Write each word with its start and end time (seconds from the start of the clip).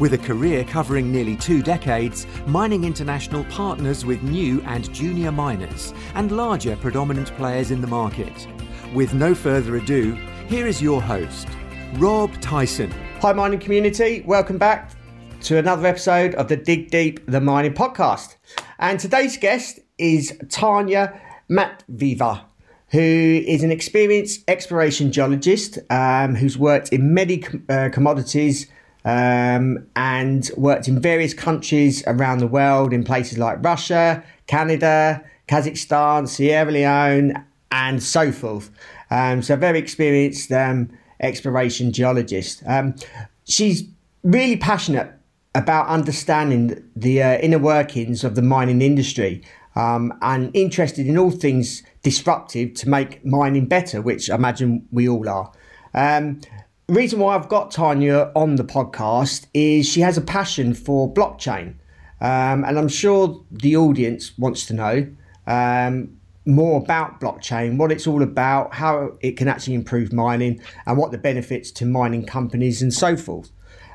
With 0.00 0.14
a 0.14 0.18
career 0.18 0.64
covering 0.64 1.12
nearly 1.12 1.36
two 1.36 1.62
decades, 1.62 2.26
Mining 2.46 2.84
International 2.84 3.44
partners 3.44 4.04
with 4.04 4.22
new 4.22 4.60
and 4.62 4.92
junior 4.92 5.30
miners 5.30 5.92
and 6.14 6.32
larger 6.32 6.76
predominant 6.76 7.28
players 7.36 7.70
in 7.70 7.80
the 7.80 7.86
market. 7.86 8.48
With 8.94 9.14
no 9.14 9.34
further 9.34 9.76
ado, 9.76 10.14
here 10.48 10.66
is 10.66 10.82
your 10.82 11.00
host, 11.00 11.46
Rob 11.96 12.32
Tyson. 12.40 12.90
Hi, 13.20 13.32
mining 13.32 13.60
community. 13.60 14.22
Welcome 14.26 14.58
back 14.58 14.92
to 15.42 15.58
another 15.58 15.86
episode 15.86 16.34
of 16.34 16.48
the 16.48 16.56
Dig 16.56 16.90
Deep 16.90 17.24
the 17.26 17.40
Mining 17.40 17.74
podcast. 17.74 18.36
And 18.78 18.98
today's 18.98 19.36
guest 19.36 19.78
is 19.98 20.36
Tanya 20.48 21.20
Matviva, 21.50 22.44
who 22.88 22.98
is 23.46 23.62
an 23.62 23.70
experienced 23.70 24.42
exploration 24.48 25.12
geologist 25.12 25.78
um, 25.90 26.34
who's 26.34 26.58
worked 26.58 26.88
in 26.88 27.14
many 27.14 27.44
uh, 27.68 27.90
commodities 27.92 28.68
um, 29.04 29.86
and 29.96 30.50
worked 30.56 30.88
in 30.88 31.00
various 31.00 31.34
countries 31.34 32.02
around 32.06 32.38
the 32.38 32.46
world 32.46 32.92
in 32.92 33.04
places 33.04 33.38
like 33.38 33.62
Russia, 33.62 34.22
Canada, 34.46 35.22
Kazakhstan, 35.48 36.28
Sierra 36.28 36.70
Leone, 36.70 37.44
and 37.70 38.02
so 38.02 38.32
forth. 38.32 38.70
Um, 39.10 39.42
so, 39.42 39.56
very 39.56 39.78
experienced 39.78 40.52
um, 40.52 40.90
exploration 41.20 41.92
geologist. 41.92 42.62
Um, 42.66 42.94
she's 43.44 43.84
really 44.22 44.56
passionate 44.56 45.12
about 45.54 45.86
understanding 45.88 46.82
the 46.96 47.22
uh, 47.22 47.38
inner 47.38 47.58
workings 47.58 48.24
of 48.24 48.34
the 48.34 48.42
mining 48.42 48.80
industry 48.80 49.42
um, 49.76 50.12
and 50.22 50.54
interested 50.54 51.06
in 51.06 51.18
all 51.18 51.30
things 51.30 51.82
disruptive 52.02 52.74
to 52.74 52.88
make 52.88 53.24
mining 53.24 53.66
better, 53.66 54.00
which 54.00 54.30
I 54.30 54.34
imagine 54.34 54.86
we 54.90 55.08
all 55.08 55.28
are. 55.28 55.52
Um, 55.94 56.40
reason 56.88 57.18
why 57.18 57.34
I've 57.34 57.48
got 57.48 57.70
Tanya 57.70 58.30
on 58.34 58.56
the 58.56 58.64
podcast 58.64 59.46
is 59.54 59.88
she 59.88 60.00
has 60.00 60.16
a 60.16 60.20
passion 60.20 60.74
for 60.74 61.12
blockchain. 61.12 61.76
Um, 62.20 62.64
and 62.64 62.78
I'm 62.78 62.88
sure 62.88 63.44
the 63.50 63.76
audience 63.76 64.36
wants 64.38 64.66
to 64.66 64.74
know 64.74 65.08
um, 65.46 66.16
more 66.46 66.80
about 66.80 67.20
blockchain, 67.20 67.78
what 67.78 67.90
it's 67.90 68.06
all 68.06 68.22
about, 68.22 68.74
how 68.74 69.16
it 69.20 69.36
can 69.36 69.48
actually 69.48 69.74
improve 69.74 70.12
mining, 70.12 70.60
and 70.86 70.96
what 70.96 71.10
the 71.10 71.18
benefits 71.18 71.70
to 71.72 71.86
mining 71.86 72.24
companies 72.24 72.80
and 72.82 72.92
so 72.94 73.16
forth. 73.16 73.50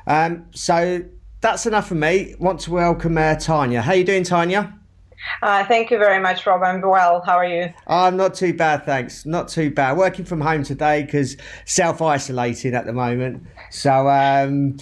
Um, 0.06 0.46
so 0.52 1.02
that's 1.40 1.66
enough 1.66 1.88
for 1.88 1.94
me. 1.94 2.34
Want 2.38 2.60
to 2.60 2.70
welcome 2.72 3.16
uh, 3.16 3.36
Tanya. 3.36 3.80
How 3.80 3.92
you 3.92 4.04
doing, 4.04 4.24
Tanya? 4.24 4.77
Uh, 5.42 5.64
thank 5.64 5.90
you 5.90 5.98
very 5.98 6.20
much, 6.20 6.46
Rob. 6.46 6.62
I'm 6.62 6.80
well. 6.80 7.22
How 7.24 7.36
are 7.36 7.46
you? 7.46 7.72
I'm 7.86 8.16
not 8.16 8.34
too 8.34 8.54
bad, 8.54 8.84
thanks. 8.84 9.26
Not 9.26 9.48
too 9.48 9.70
bad. 9.70 9.96
Working 9.96 10.24
from 10.24 10.40
home 10.40 10.62
today 10.62 11.02
because 11.02 11.36
self 11.64 12.00
isolating 12.02 12.74
at 12.74 12.86
the 12.86 12.92
moment. 12.92 13.44
So 13.70 14.08
um, 14.08 14.76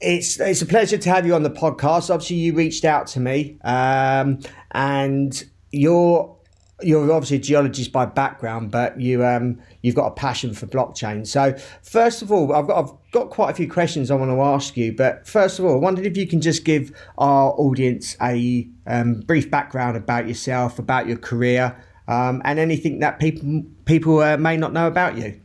it's 0.00 0.38
it's 0.40 0.62
a 0.62 0.66
pleasure 0.66 0.98
to 0.98 1.10
have 1.10 1.26
you 1.26 1.34
on 1.34 1.42
the 1.42 1.50
podcast. 1.50 2.10
Obviously, 2.10 2.36
you 2.36 2.54
reached 2.54 2.84
out 2.84 3.06
to 3.08 3.20
me, 3.20 3.58
um, 3.64 4.40
and 4.72 5.44
you're 5.70 6.35
you're 6.82 7.10
obviously 7.10 7.38
a 7.38 7.40
geologist 7.40 7.90
by 7.90 8.04
background, 8.04 8.70
but 8.70 9.00
you 9.00 9.24
um, 9.24 9.58
you've 9.82 9.94
got 9.94 10.06
a 10.06 10.10
passion 10.10 10.52
for 10.52 10.66
blockchain. 10.66 11.26
So 11.26 11.56
first 11.82 12.22
of 12.22 12.30
all, 12.30 12.52
I've 12.54 12.66
got 12.66 12.84
I've 12.84 12.92
got 13.12 13.30
quite 13.30 13.50
a 13.50 13.54
few 13.54 13.70
questions 13.70 14.10
I 14.10 14.14
want 14.14 14.30
to 14.30 14.40
ask 14.42 14.76
you. 14.76 14.92
But 14.92 15.26
first 15.26 15.58
of 15.58 15.64
all, 15.64 15.74
I 15.74 15.78
wondered 15.78 16.04
if 16.04 16.16
you 16.16 16.26
can 16.26 16.40
just 16.40 16.64
give 16.64 16.92
our 17.16 17.52
audience 17.52 18.16
a 18.20 18.68
um, 18.86 19.20
brief 19.20 19.50
background 19.50 19.96
about 19.96 20.28
yourself, 20.28 20.78
about 20.78 21.06
your 21.06 21.16
career, 21.16 21.74
um, 22.08 22.42
and 22.44 22.58
anything 22.58 22.98
that 22.98 23.18
people 23.18 23.64
people 23.86 24.20
uh, 24.20 24.36
may 24.36 24.56
not 24.56 24.72
know 24.72 24.86
about 24.86 25.16
you. 25.16 25.40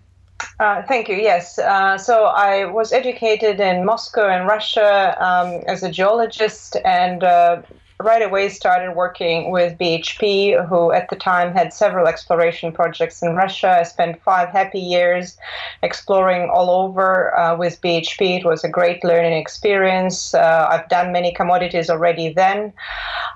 Uh, 0.59 0.81
thank 0.83 1.07
you. 1.07 1.15
Yes. 1.15 1.59
Uh, 1.59 1.97
so 1.97 2.25
I 2.25 2.65
was 2.65 2.91
educated 2.91 3.59
in 3.59 3.85
Moscow 3.85 4.27
and 4.27 4.47
Russia 4.47 5.15
um, 5.19 5.61
as 5.67 5.83
a 5.83 5.91
geologist 5.91 6.77
and 6.83 7.23
uh, 7.23 7.61
right 8.01 8.21
away 8.21 8.49
started 8.49 8.93
working 8.93 9.51
with 9.51 9.77
BHP, 9.77 10.67
who 10.67 10.91
at 10.91 11.09
the 11.09 11.15
time 11.15 11.53
had 11.53 11.73
several 11.73 12.07
exploration 12.07 12.71
projects 12.71 13.21
in 13.21 13.35
Russia. 13.35 13.77
I 13.79 13.83
spent 13.83 14.21
five 14.21 14.49
happy 14.49 14.79
years 14.79 15.37
exploring 15.83 16.49
all 16.49 16.69
over 16.69 17.35
uh, 17.37 17.55
with 17.57 17.81
BHP. 17.81 18.39
It 18.39 18.45
was 18.45 18.63
a 18.63 18.69
great 18.69 19.03
learning 19.03 19.33
experience. 19.33 20.33
Uh, 20.33 20.67
I've 20.69 20.89
done 20.89 21.11
many 21.11 21.33
commodities 21.33 21.89
already 21.89 22.33
then. 22.33 22.73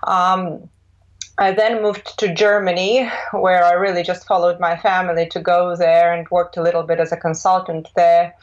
Um, 0.03 0.69
I 1.37 1.51
then 1.51 1.81
moved 1.81 2.17
to 2.19 2.33
Germany, 2.33 3.09
where 3.31 3.63
I 3.63 3.73
really 3.73 4.03
just 4.03 4.25
followed 4.25 4.59
my 4.59 4.77
family 4.77 5.27
to 5.29 5.41
go 5.41 5.75
there 5.75 6.13
and 6.13 6.29
worked 6.29 6.55
a 6.55 6.63
little 6.63 6.83
bit 6.83 6.99
as 6.99 7.11
a 7.11 7.17
consultant 7.17 7.89
there. 7.95 8.33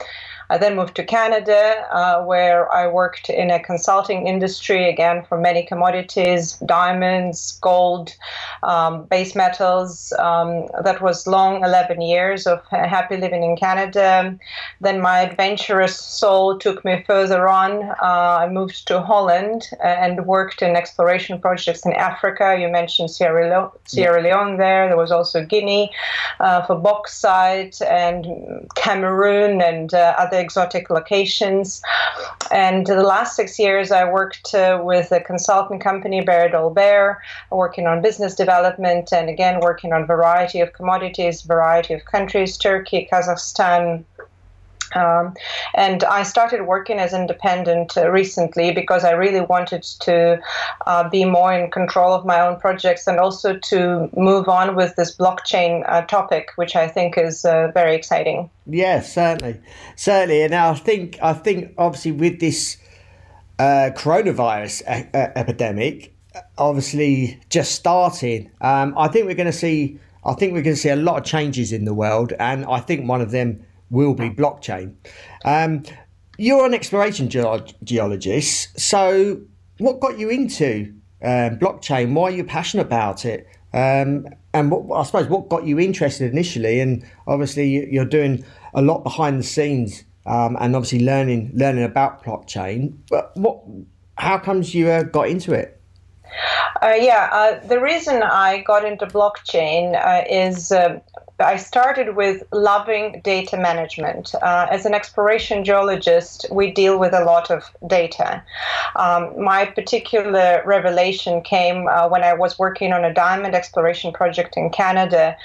I 0.51 0.59
then 0.59 0.77
moved 0.77 0.95
to 0.97 1.05
Canada, 1.05 1.87
uh, 1.91 2.23
where 2.25 2.73
I 2.73 2.87
worked 2.87 3.31
in 3.31 3.51
a 3.51 3.61
consulting 3.61 4.27
industry 4.27 4.89
again 4.89 5.25
for 5.29 5.39
many 5.39 5.65
commodities, 5.65 6.55
diamonds, 6.67 7.59
gold, 7.61 8.15
um, 8.63 9.05
base 9.05 9.35
metals. 9.35 10.13
Um, 10.19 10.67
that 10.85 11.01
was 11.01 11.27
long 11.27 11.65
11 11.65 12.01
years 12.01 12.47
of 12.47 12.63
happy 12.69 13.17
living 13.17 13.43
in 13.43 13.57
Canada. 13.57 14.39
Then 14.81 15.01
my 15.01 15.21
adventurous 15.21 15.99
soul 15.99 16.59
took 16.59 16.85
me 16.85 17.05
further 17.07 17.49
on. 17.49 17.83
Uh, 18.03 18.39
I 18.43 18.49
moved 18.49 18.87
to 18.89 19.01
Holland 19.01 19.69
and 19.83 20.27
worked 20.27 20.63
in 20.63 20.77
exploration 20.77 21.41
projects 21.41 21.87
in 21.87 21.93
Africa. 21.93 22.57
You 22.59 22.69
mentioned 22.69 23.11
Sierra, 23.11 23.49
Le- 23.49 23.73
Sierra 23.87 24.23
Leone 24.23 24.57
there. 24.59 24.89
There 24.89 24.97
was 24.97 25.13
also 25.13 25.45
Guinea 25.45 25.91
uh, 26.41 26.63
for 26.67 26.77
bauxite 26.77 27.81
and 27.83 28.27
Cameroon 28.75 29.61
and 29.63 29.95
uh, 29.95 30.15
other 30.19 30.39
exotic 30.43 30.91
locations. 30.91 31.81
And 32.51 32.87
the 32.87 33.03
last 33.03 33.37
six 33.37 33.59
years, 33.59 33.91
I 33.91 34.05
worked 34.19 34.55
uh, 34.55 34.81
with 34.83 35.13
a 35.13 35.21
consultant 35.21 35.81
company, 35.81 36.21
Behre 36.21 36.51
Dolbear, 36.53 37.17
working 37.51 37.87
on 37.87 38.03
business 38.03 38.35
development 38.35 39.13
and 39.13 39.31
again 39.31 39.61
working 39.61 39.93
on 39.93 40.07
variety 40.07 40.61
of 40.61 40.73
commodities, 40.73 41.43
variety 41.43 41.95
of 41.95 42.05
countries, 42.05 42.57
Turkey, 42.57 43.09
Kazakhstan, 43.11 44.05
um, 44.95 45.35
and 45.75 46.05
I 46.05 46.23
started 46.23 46.67
working 46.67 46.99
as 46.99 47.13
independent 47.13 47.97
uh, 47.97 48.11
recently 48.11 48.73
because 48.73 49.05
I 49.05 49.13
really 49.13 49.41
wanted 49.41 49.83
to 49.83 50.41
uh, 50.87 51.09
be 51.09 51.25
more 51.25 51.53
in 51.53 51.71
control 51.71 52.13
of 52.13 52.25
my 52.25 52.41
own 52.41 52.59
projects 52.59 53.07
and 53.07 53.19
also 53.19 53.59
to 53.59 54.11
move 54.17 54.49
on 54.49 54.77
with 54.77 54.97
this 54.97 55.17
blockchain 55.17 55.85
uh, 55.89 56.03
topic, 56.03 56.51
which 56.57 56.77
I 56.77 56.89
think 56.89 57.17
is 57.19 57.45
uh, 57.45 57.71
very 57.75 57.95
exciting. 57.95 58.51
Yes, 58.67 59.13
certainly, 59.13 59.61
certainly. 59.97 60.43
And 60.43 60.55
I 60.55 60.75
think 60.75 61.19
I 61.23 61.33
think 61.33 61.75
obviously 61.79 62.13
with 62.13 62.41
this 62.41 62.77
uh, 63.59 63.91
coronavirus 63.95 64.83
e- 64.83 65.09
epidemic, 65.15 66.15
obviously 66.59 67.41
just 67.51 67.73
starting, 67.73 68.51
um, 68.61 68.95
I 68.97 69.09
think 69.09 69.27
we're 69.27 69.35
going 69.35 69.47
to 69.47 69.53
see. 69.53 69.99
I 70.25 70.35
think 70.35 70.53
we're 70.53 70.63
going 70.63 70.77
to 70.77 70.81
see 70.81 70.89
a 70.89 70.95
lot 70.95 71.19
of 71.19 71.25
changes 71.25 71.73
in 71.73 71.85
the 71.85 71.93
world, 71.93 72.33
and 72.39 72.65
I 72.67 72.79
think 72.79 73.09
one 73.09 73.21
of 73.21 73.33
them 73.33 73.65
will 73.93 74.15
be 74.15 74.31
blockchain. 74.31 74.95
Um, 75.45 75.85
you're 76.39 76.67
an 76.67 76.75
exploration 76.75 77.29
ge- 77.29 77.75
geologist, 77.85 78.81
so 78.81 79.41
what 79.79 80.01
got 80.01 80.19
you 80.19 80.31
into 80.31 80.95
um, 81.23 81.59
blockchain? 81.59 82.15
Why 82.15 82.25
are 82.25 82.31
you 82.31 82.45
passionate 82.45 82.87
about 82.87 83.25
it? 83.25 83.47
Um, 83.73 84.27
and 84.55 84.71
what, 84.71 84.99
I 84.99 85.05
suppose 85.05 85.29
what 85.29 85.49
got 85.49 85.65
you 85.65 85.79
interested 85.79 86.33
initially? 86.33 86.81
And 86.81 87.05
obviously, 87.27 87.93
you're 87.93 88.05
doing 88.05 88.45
a 88.75 88.83
lot 88.83 89.05
behind 89.05 89.39
the 89.39 89.45
scenes, 89.45 90.05
um, 90.27 90.57
and 90.59 90.75
obviously 90.75 91.05
learning 91.05 91.53
learning 91.55 91.85
about 91.85 92.25
blockchain. 92.25 92.97
But 93.09 93.37
what? 93.37 93.63
How 94.17 94.39
comes 94.39 94.75
you 94.75 94.89
uh, 94.89 95.05
got 95.05 95.29
into 95.29 95.53
it? 95.53 95.81
Uh, 96.83 96.95
yeah, 96.99 97.29
uh, 97.33 97.67
the 97.67 97.81
reason 97.81 98.23
I 98.23 98.63
got 98.63 98.85
into 98.85 99.07
blockchain 99.07 99.95
uh, 99.95 100.25
is 100.29 100.73
uh, 100.73 101.01
I 101.39 101.57
started 101.57 102.15
with 102.15 102.43
loving 102.53 103.21
data 103.25 103.57
management. 103.57 104.35
Uh, 104.35 104.67
as 104.71 104.87
an 104.87 104.95
exploration 104.95 105.65
geologist, 105.65 106.47
we 106.51 106.71
deal 106.71 106.99
with 106.99 107.13
a 107.15 107.25
lot 107.25 107.51
of 107.51 107.65
data. 107.87 108.43
Um, 108.97 109.43
my 109.43 109.65
particular 109.65 110.63
revelation 110.65 111.43
came 111.43 111.89
uh, 111.89 112.09
when 112.09 112.23
I 112.23 112.35
was 112.35 112.59
working 112.59 112.93
on 112.93 113.05
a 113.05 113.13
diamond 113.13 113.55
exploration 113.55 114.13
project 114.13 114.57
in 114.57 114.71
Canada. 114.71 115.37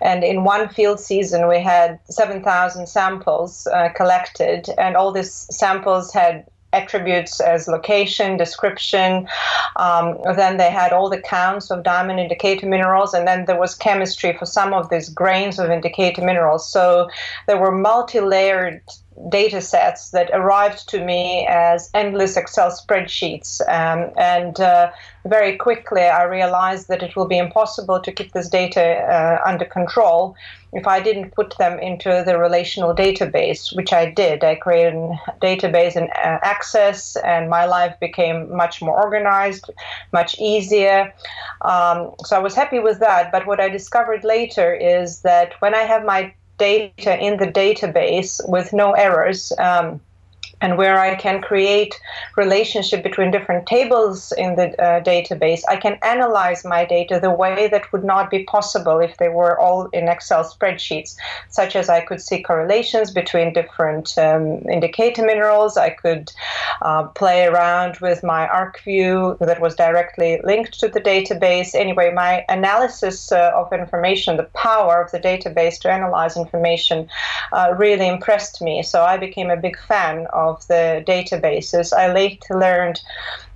And 0.00 0.24
in 0.24 0.44
one 0.44 0.68
field 0.68 1.00
season, 1.00 1.48
we 1.48 1.60
had 1.60 1.98
7,000 2.08 2.86
samples 2.86 3.66
uh, 3.66 3.90
collected, 3.90 4.68
and 4.78 4.96
all 4.96 5.12
these 5.12 5.32
samples 5.50 6.12
had 6.12 6.46
attributes 6.72 7.40
as 7.40 7.68
location, 7.68 8.36
description. 8.36 9.26
Um, 9.76 10.18
then 10.36 10.56
they 10.56 10.70
had 10.70 10.92
all 10.92 11.08
the 11.08 11.20
counts 11.20 11.70
of 11.70 11.82
diamond 11.82 12.20
indicator 12.20 12.66
minerals, 12.66 13.14
and 13.14 13.26
then 13.26 13.44
there 13.46 13.58
was 13.58 13.74
chemistry 13.74 14.36
for 14.36 14.46
some 14.46 14.72
of 14.72 14.90
these 14.90 15.08
grains 15.08 15.58
of 15.58 15.70
indicator 15.70 16.22
minerals. 16.22 16.70
So 16.70 17.08
there 17.46 17.58
were 17.58 17.72
multi 17.72 18.20
layered 18.20 18.82
data 19.28 19.60
sets 19.60 20.10
that 20.10 20.30
arrived 20.32 20.88
to 20.88 21.04
me 21.04 21.46
as 21.48 21.90
endless 21.94 22.36
Excel 22.36 22.70
spreadsheets. 22.70 23.60
Um, 23.68 24.10
and 24.16 24.58
uh, 24.60 24.90
very 25.24 25.56
quickly, 25.56 26.02
I 26.02 26.24
realized 26.24 26.88
that 26.88 27.02
it 27.02 27.14
will 27.16 27.26
be 27.26 27.38
impossible 27.38 28.00
to 28.00 28.12
keep 28.12 28.32
this 28.32 28.48
data 28.48 28.82
uh, 28.82 29.42
under 29.48 29.64
control 29.64 30.36
if 30.72 30.86
I 30.86 31.00
didn't 31.00 31.34
put 31.34 31.56
them 31.58 31.78
into 31.78 32.22
the 32.24 32.38
relational 32.38 32.94
database, 32.94 33.76
which 33.76 33.92
I 33.92 34.10
did. 34.10 34.42
I 34.42 34.54
created 34.54 34.94
a 34.94 35.18
database 35.42 35.96
in 35.96 36.04
uh, 36.04 36.38
Access, 36.42 37.16
and 37.16 37.50
my 37.50 37.66
life 37.66 37.94
became 38.00 38.54
much 38.56 38.80
more 38.80 39.00
organized, 39.00 39.70
much 40.12 40.34
easier. 40.38 41.12
Um, 41.60 42.12
so 42.24 42.36
I 42.36 42.38
was 42.38 42.54
happy 42.54 42.78
with 42.78 43.00
that. 43.00 43.30
But 43.30 43.46
what 43.46 43.60
I 43.60 43.68
discovered 43.68 44.24
later 44.24 44.74
is 44.74 45.20
that 45.20 45.52
when 45.60 45.74
I 45.74 45.82
have 45.82 46.04
my 46.04 46.32
data 46.62 47.18
in 47.18 47.38
the 47.38 47.48
database 47.48 48.40
with 48.48 48.72
no 48.72 48.92
errors. 48.92 49.52
Um, 49.58 50.00
and 50.62 50.78
where 50.78 50.98
I 50.98 51.16
can 51.16 51.42
create 51.42 52.00
relationship 52.36 53.02
between 53.02 53.30
different 53.30 53.66
tables 53.66 54.32
in 54.38 54.54
the 54.54 54.68
uh, 54.80 55.02
database, 55.02 55.62
I 55.68 55.76
can 55.76 55.98
analyze 56.02 56.64
my 56.64 56.84
data 56.84 57.18
the 57.20 57.30
way 57.30 57.68
that 57.68 57.92
would 57.92 58.04
not 58.04 58.30
be 58.30 58.44
possible 58.44 59.00
if 59.00 59.16
they 59.18 59.28
were 59.28 59.58
all 59.58 59.88
in 59.92 60.08
Excel 60.08 60.44
spreadsheets, 60.44 61.16
such 61.48 61.76
as 61.76 61.88
I 61.88 62.00
could 62.00 62.22
see 62.22 62.42
correlations 62.42 63.10
between 63.10 63.52
different 63.52 64.16
um, 64.16 64.62
indicator 64.70 65.24
minerals. 65.24 65.76
I 65.76 65.90
could 65.90 66.32
uh, 66.80 67.04
play 67.08 67.46
around 67.46 67.98
with 67.98 68.22
my 68.22 68.46
ArcView 68.46 69.38
that 69.40 69.60
was 69.60 69.74
directly 69.74 70.40
linked 70.44 70.78
to 70.80 70.88
the 70.88 71.00
database. 71.00 71.74
Anyway, 71.74 72.12
my 72.14 72.44
analysis 72.48 73.32
uh, 73.32 73.50
of 73.54 73.72
information, 73.72 74.36
the 74.36 74.44
power 74.54 75.02
of 75.02 75.10
the 75.10 75.18
database 75.18 75.80
to 75.80 75.90
analyze 75.90 76.36
information, 76.36 77.08
uh, 77.52 77.74
really 77.76 78.06
impressed 78.06 78.62
me. 78.62 78.82
So 78.82 79.02
I 79.02 79.16
became 79.16 79.50
a 79.50 79.56
big 79.56 79.76
fan 79.78 80.26
of 80.32 80.51
of 80.52 80.66
the 80.68 81.02
databases. 81.06 81.92
I 81.92 82.12
later 82.12 82.58
learned 82.58 83.00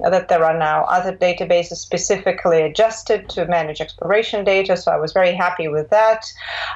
that 0.01 0.29
there 0.29 0.45
are 0.45 0.59
now 0.59 0.85
other 0.85 1.15
databases 1.17 1.77
specifically 1.77 2.61
adjusted 2.63 3.29
to 3.31 3.47
manage 3.47 3.81
exploration 3.81 4.45
data, 4.45 4.77
so 4.77 4.93
I 4.93 4.99
was 5.05 5.13
very 5.13 5.35
happy 5.35 5.69
with 5.69 5.89
that. 5.91 6.23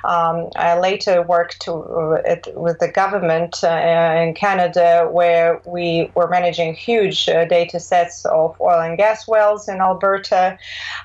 Um, 0.05 0.37
I 0.57 0.79
later 0.79 1.23
worked 1.23 1.61
to, 1.63 1.73
uh, 1.73 2.37
with 2.55 2.79
the 2.79 2.91
government 3.03 3.63
uh, 3.63 4.23
in 4.23 4.35
Canada 4.35 5.09
where 5.11 5.61
we 5.67 6.11
were 6.15 6.29
managing 6.29 6.75
huge 6.75 7.29
uh, 7.29 7.45
data 7.45 7.79
sets 7.81 8.25
of 8.27 8.59
oil 8.61 8.81
and 8.81 8.97
gas 8.97 9.29
wells 9.29 9.69
in 9.69 9.81
Alberta, 9.81 10.59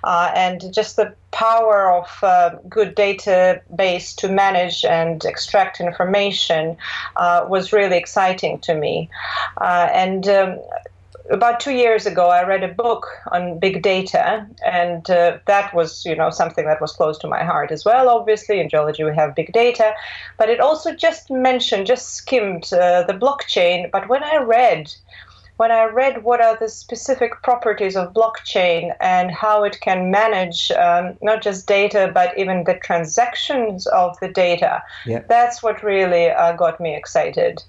uh, 0.03 0.31
and 0.35 0.73
just 0.73 0.95
the 0.95 1.13
power 1.35 1.91
of 1.91 2.07
uh, 2.23 2.55
good 2.69 2.95
database 2.95 4.15
to 4.15 4.29
manage 4.29 4.85
and 4.85 5.25
extract 5.25 5.81
information 5.81 6.77
uh, 7.17 7.45
was 7.49 7.73
really 7.73 7.97
exciting 7.97 8.57
to 8.59 8.73
me. 8.73 9.09
Uh, 9.59 9.89
and 9.91 10.29
um, 10.29 10.57
about 11.29 11.59
two 11.59 11.73
years 11.73 12.05
ago, 12.05 12.29
I 12.29 12.45
read 12.45 12.63
a 12.63 12.73
book 12.73 13.07
on 13.31 13.59
big 13.59 13.81
data, 13.81 14.47
and 14.65 15.09
uh, 15.09 15.39
that 15.45 15.73
was, 15.73 16.05
you 16.05 16.15
know, 16.15 16.29
something 16.29 16.65
that 16.65 16.79
was 16.79 16.93
close 16.93 17.17
to 17.19 17.27
my 17.27 17.43
heart 17.43 17.71
as 17.71 17.83
well. 17.83 18.07
Obviously, 18.07 18.59
in 18.61 18.69
geology 18.69 19.03
we 19.03 19.13
have 19.15 19.35
big 19.35 19.51
data, 19.51 19.93
but 20.37 20.49
it 20.49 20.59
also 20.59 20.95
just 20.95 21.29
mentioned, 21.29 21.87
just 21.87 22.13
skimmed 22.13 22.71
uh, 22.71 23.03
the 23.03 23.13
blockchain. 23.13 23.91
But 23.91 24.07
when 24.07 24.23
I 24.23 24.37
read 24.37 24.93
when 25.57 25.71
I 25.71 25.85
read 25.85 26.23
what 26.23 26.41
are 26.41 26.57
the 26.57 26.67
specific 26.67 27.41
properties 27.41 27.95
of 27.95 28.13
blockchain 28.13 28.93
and 28.99 29.31
how 29.31 29.63
it 29.63 29.79
can 29.81 30.11
manage 30.11 30.71
um, 30.71 31.17
not 31.21 31.41
just 31.41 31.67
data 31.67 32.11
but 32.13 32.37
even 32.37 32.65
the 32.65 32.75
transactions 32.75 33.87
of 33.87 34.19
the 34.19 34.27
data, 34.27 34.83
yeah. 35.05 35.23
that's 35.29 35.63
what 35.63 35.83
really 35.83 36.29
uh, 36.29 36.53
got 36.53 36.79
me 36.79 36.95
excited. 36.95 37.63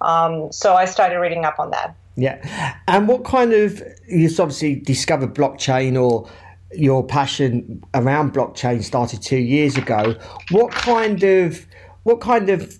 Um, 0.00 0.50
so 0.52 0.74
I 0.74 0.84
started 0.84 1.18
reading 1.18 1.44
up 1.44 1.58
on 1.58 1.70
that. 1.70 1.94
Yeah, 2.16 2.76
and 2.88 3.06
what 3.06 3.24
kind 3.24 3.52
of 3.52 3.80
you 4.08 4.28
obviously 4.40 4.74
discovered 4.74 5.34
blockchain 5.34 6.00
or 6.00 6.28
your 6.72 7.06
passion 7.06 7.82
around 7.94 8.34
blockchain 8.34 8.82
started 8.82 9.22
two 9.22 9.38
years 9.38 9.76
ago. 9.76 10.16
What 10.50 10.72
kind 10.72 11.22
of 11.22 11.64
what 12.02 12.20
kind 12.20 12.50
of 12.50 12.78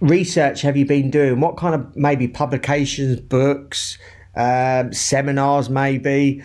research 0.00 0.62
have 0.62 0.76
you 0.76 0.86
been 0.86 1.10
doing? 1.10 1.40
What 1.40 1.56
kind 1.56 1.74
of 1.74 1.96
maybe 1.96 2.28
publications, 2.28 3.20
books, 3.20 3.98
um, 4.36 4.92
seminars, 4.92 5.68
maybe 5.68 6.42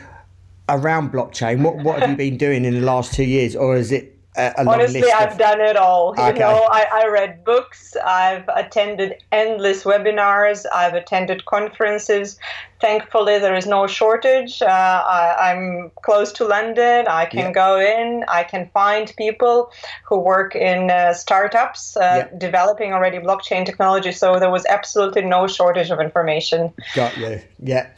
around 0.70 1.12
blockchain? 1.12 1.62
What 1.62 1.78
what 1.78 2.00
have 2.00 2.12
you 2.12 2.16
been 2.16 2.38
doing 2.38 2.66
in 2.66 2.74
the 2.74 2.82
last 2.82 3.14
two 3.14 3.26
years, 3.26 3.56
or 3.56 3.76
is 3.76 3.92
it 3.92 4.13
Honestly, 4.36 5.12
I've 5.12 5.38
done 5.38 5.62
it 5.62 5.76
all. 5.76 6.10
Okay. 6.10 6.34
You 6.34 6.40
know, 6.40 6.68
I, 6.72 6.88
I 6.92 7.08
read 7.08 7.44
books, 7.44 7.96
I've 8.04 8.48
attended 8.50 9.16
endless 9.32 9.84
webinars, 9.84 10.66
I've 10.74 10.96
attended 10.96 11.46
conferences. 11.46 12.40
Thankfully, 12.82 13.40
there 13.40 13.56
is 13.56 13.66
no 13.66 13.88
shortage. 13.88 14.62
Uh, 14.62 14.66
I, 14.68 15.52
am 15.52 15.92
close 16.04 16.34
to 16.34 16.46
London. 16.46 17.06
I 17.08 17.26
can 17.26 17.46
yeah. 17.46 17.52
go 17.52 17.80
in. 17.80 18.26
I 18.28 18.44
can 18.44 18.70
find 18.74 19.14
people 19.18 19.72
who 20.06 20.20
work 20.20 20.56
in 20.56 20.90
uh, 20.90 21.14
startups 21.14 21.96
uh, 21.96 22.28
yeah. 22.32 22.38
developing 22.38 22.92
already 22.92 23.20
blockchain 23.20 23.66
technology. 23.66 24.12
So 24.12 24.40
there 24.40 24.52
was 24.52 24.66
absolutely 24.66 25.22
no 25.22 25.48
shortage 25.48 25.92
of 25.92 26.02
information. 26.02 26.74
Got 26.96 27.16
you. 27.18 27.40
Yeah. 27.60 27.90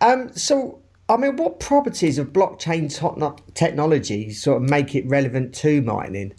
Um, 0.00 0.32
so 0.34 0.81
I 1.12 1.18
mean, 1.18 1.36
what 1.36 1.60
properties 1.60 2.16
of 2.16 2.32
blockchain 2.32 2.88
technology 3.52 4.32
sort 4.32 4.62
of 4.62 4.70
make 4.70 4.94
it 4.94 5.06
relevant 5.06 5.54
to 5.56 5.82
mining? 5.82 6.32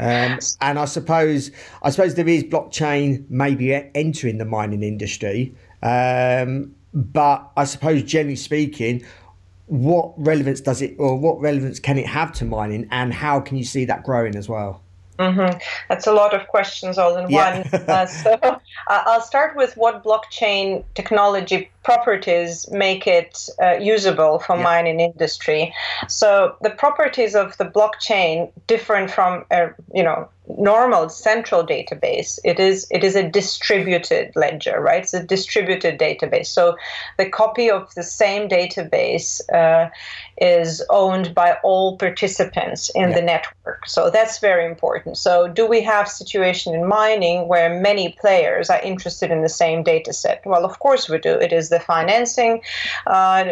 Um, 0.00 0.40
and 0.60 0.78
I 0.80 0.84
suppose, 0.86 1.52
I 1.82 1.90
suppose 1.90 2.16
there 2.16 2.28
is 2.28 2.42
blockchain 2.42 3.24
maybe 3.30 3.72
entering 3.94 4.38
the 4.38 4.44
mining 4.44 4.82
industry, 4.82 5.54
um, 5.80 6.74
but 6.92 7.52
I 7.56 7.64
suppose 7.64 8.02
generally 8.02 8.34
speaking, 8.34 9.04
what 9.66 10.12
relevance 10.16 10.60
does 10.60 10.82
it, 10.82 10.96
or 10.98 11.16
what 11.16 11.40
relevance 11.40 11.78
can 11.78 11.96
it 11.96 12.06
have 12.06 12.32
to 12.32 12.44
mining, 12.44 12.88
and 12.90 13.14
how 13.14 13.38
can 13.38 13.56
you 13.56 13.64
see 13.64 13.84
that 13.84 14.02
growing 14.02 14.34
as 14.34 14.48
well? 14.48 14.82
Mm-hmm. 15.18 15.58
That's 15.88 16.06
a 16.06 16.12
lot 16.12 16.34
of 16.34 16.46
questions 16.48 16.98
all 16.98 17.16
in 17.16 17.30
yeah. 17.30 17.58
one. 17.58 17.88
Uh, 17.88 18.06
so 18.22 18.38
uh, 18.42 18.58
I'll 18.88 19.20
start 19.20 19.56
with 19.56 19.76
what 19.76 20.04
blockchain 20.04 20.84
technology 20.94 21.70
properties 21.82 22.68
make 22.70 23.06
it 23.06 23.48
uh, 23.62 23.74
usable 23.74 24.38
for 24.40 24.56
yeah. 24.56 24.62
mining 24.62 25.00
industry. 25.00 25.72
So 26.08 26.56
the 26.62 26.70
properties 26.70 27.34
of 27.34 27.56
the 27.58 27.64
blockchain 27.64 28.50
different 28.66 29.10
from 29.10 29.44
a 29.50 29.68
you 29.94 30.02
know 30.02 30.28
normal 30.58 31.08
central 31.08 31.66
database. 31.66 32.38
It 32.44 32.60
is 32.60 32.86
it 32.90 33.02
is 33.04 33.16
a 33.16 33.28
distributed 33.28 34.32
ledger, 34.36 34.80
right? 34.80 35.02
It's 35.02 35.14
a 35.14 35.22
distributed 35.22 35.98
database. 35.98 36.46
So 36.46 36.76
the 37.18 37.28
copy 37.28 37.70
of 37.70 37.92
the 37.94 38.02
same 38.02 38.48
database 38.48 39.40
uh, 39.52 39.90
is 40.38 40.84
owned 40.90 41.34
by 41.34 41.56
all 41.64 41.96
participants 41.96 42.90
in 42.94 43.10
yeah. 43.10 43.14
the 43.14 43.22
network. 43.22 43.86
So 43.86 44.10
that's 44.10 44.38
very 44.38 44.66
important. 44.66 45.16
So 45.16 45.48
do 45.48 45.66
we 45.66 45.80
have 45.82 46.08
situation 46.08 46.74
in 46.74 46.86
mining 46.86 47.48
where 47.48 47.80
many 47.80 48.16
players 48.20 48.68
are 48.68 48.80
interested 48.80 49.30
in 49.30 49.42
the 49.42 49.48
same 49.48 49.82
data 49.82 50.12
set? 50.12 50.44
Well, 50.44 50.64
of 50.64 50.78
course 50.78 51.08
we 51.08 51.18
do. 51.18 51.34
It 51.34 51.52
is 51.52 51.70
the 51.70 51.80
financing 51.80 52.62
uh, 53.06 53.44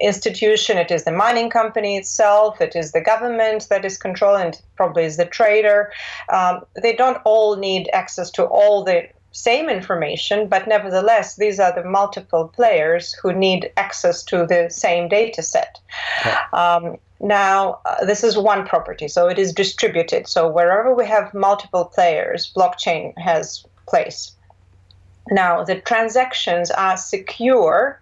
institution, 0.00 0.76
it 0.76 0.90
is 0.90 1.04
the 1.04 1.12
mining 1.12 1.50
company 1.50 1.96
itself, 1.96 2.60
it 2.60 2.76
is 2.76 2.92
the 2.92 3.00
government 3.00 3.66
that 3.70 3.84
is 3.84 3.96
controlling, 3.96 4.48
it 4.48 4.62
probably 4.76 5.04
is 5.04 5.16
the 5.16 5.24
trader. 5.24 5.90
Um, 6.30 6.64
they 6.82 6.94
don't 6.94 7.18
all 7.24 7.56
need 7.56 7.88
access 7.92 8.30
to 8.32 8.44
all 8.44 8.84
the 8.84 9.08
same 9.32 9.68
information, 9.68 10.48
but 10.48 10.66
nevertheless, 10.66 11.36
these 11.36 11.60
are 11.60 11.74
the 11.74 11.88
multiple 11.88 12.48
players 12.48 13.12
who 13.14 13.32
need 13.32 13.70
access 13.76 14.22
to 14.24 14.46
the 14.46 14.68
same 14.70 15.08
data 15.08 15.42
set. 15.42 15.78
Okay. 16.20 16.36
Um, 16.52 16.98
now, 17.20 17.80
uh, 17.84 18.04
this 18.04 18.22
is 18.22 18.38
one 18.38 18.66
property, 18.66 19.08
so 19.08 19.28
it 19.28 19.38
is 19.38 19.52
distributed. 19.52 20.28
So 20.28 20.48
wherever 20.48 20.94
we 20.94 21.06
have 21.06 21.34
multiple 21.34 21.84
players, 21.84 22.52
blockchain 22.56 23.16
has 23.18 23.64
place. 23.86 24.32
Now, 25.30 25.64
the 25.64 25.80
transactions 25.80 26.70
are 26.70 26.96
secure 26.96 28.00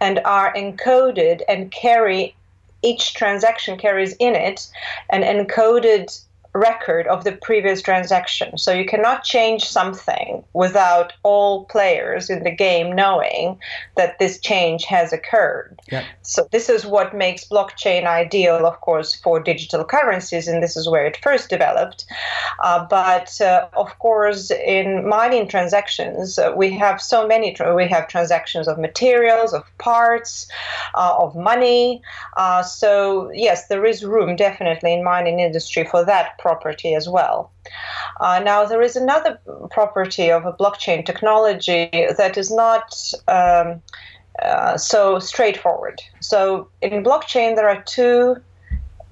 and 0.00 0.20
are 0.24 0.52
encoded 0.54 1.42
and 1.48 1.70
carry, 1.70 2.36
each 2.82 3.14
transaction 3.14 3.78
carries 3.78 4.14
in 4.18 4.34
it 4.34 4.68
an 5.10 5.22
encoded 5.22 6.20
record 6.54 7.06
of 7.06 7.24
the 7.24 7.32
previous 7.32 7.82
transaction. 7.82 8.58
So 8.58 8.72
you 8.72 8.86
cannot 8.86 9.24
change 9.24 9.64
something 9.64 10.44
without 10.52 11.12
all 11.22 11.64
players 11.66 12.30
in 12.30 12.42
the 12.44 12.50
game 12.50 12.94
knowing 12.94 13.58
that 13.96 14.18
this 14.18 14.40
change 14.40 14.84
has 14.84 15.12
occurred. 15.12 15.78
Yep. 15.90 16.04
So 16.22 16.48
this 16.50 16.68
is 16.68 16.86
what 16.86 17.14
makes 17.14 17.46
blockchain 17.46 18.06
ideal, 18.06 18.66
of 18.66 18.80
course, 18.80 19.14
for 19.14 19.40
digital 19.40 19.84
currencies, 19.84 20.48
and 20.48 20.62
this 20.62 20.76
is 20.76 20.88
where 20.88 21.06
it 21.06 21.18
first 21.22 21.48
developed. 21.50 22.06
Uh, 22.62 22.86
but 22.88 23.40
uh, 23.40 23.68
of 23.74 23.98
course, 23.98 24.50
in 24.50 25.08
mining 25.08 25.48
transactions, 25.48 26.38
uh, 26.38 26.52
we 26.56 26.70
have 26.70 27.00
so 27.00 27.26
many. 27.26 27.52
Tra- 27.52 27.74
we 27.74 27.86
have 27.88 28.08
transactions 28.08 28.68
of 28.68 28.78
materials, 28.78 29.52
of 29.52 29.64
parts, 29.78 30.48
uh, 30.94 31.14
of 31.18 31.36
money. 31.36 32.02
Uh, 32.36 32.62
so 32.62 33.30
yes, 33.32 33.68
there 33.68 33.84
is 33.84 34.04
room 34.04 34.36
definitely 34.36 34.94
in 34.94 35.04
mining 35.04 35.40
industry 35.40 35.84
for 35.84 36.04
that 36.04 36.38
property 36.48 36.94
as 36.94 37.06
well. 37.08 37.50
Uh, 38.20 38.40
now, 38.52 38.64
there 38.64 38.82
is 38.82 38.96
another 38.96 39.38
property 39.70 40.30
of 40.30 40.46
a 40.46 40.52
blockchain 40.52 41.04
technology 41.04 41.88
that 42.16 42.38
is 42.42 42.50
not 42.50 42.86
um, 43.28 43.82
uh, 44.42 44.76
so 44.76 45.18
straightforward. 45.18 46.00
So, 46.20 46.68
in 46.80 47.04
blockchain, 47.04 47.54
there 47.56 47.68
are 47.68 47.82
two 47.82 48.36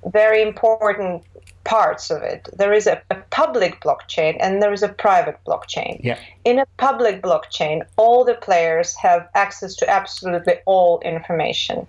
very 0.07 0.40
important 0.40 1.23
parts 1.64 2.11
of 2.11 2.23
it. 2.23 2.49
There 2.57 2.73
is 2.73 2.87
a, 2.87 3.02
a, 3.11 3.16
public 3.31 3.81
blockchain 3.81 4.37
and 4.40 4.62
there 4.62 4.73
is 4.73 4.85
a 4.85 4.88
private 4.88 5.37
blockchain. 5.45 6.00
Yeah. 6.02 6.19
In 6.45 6.61
a 6.61 6.66
public 6.76 7.23
blockchain, 7.23 7.85
all 7.97 8.25
the 8.25 8.35
players 8.35 8.95
have 8.95 9.28
access 9.35 9.75
to 9.76 9.90
absolutely 9.90 10.55
all 10.64 11.00
information. 11.00 11.87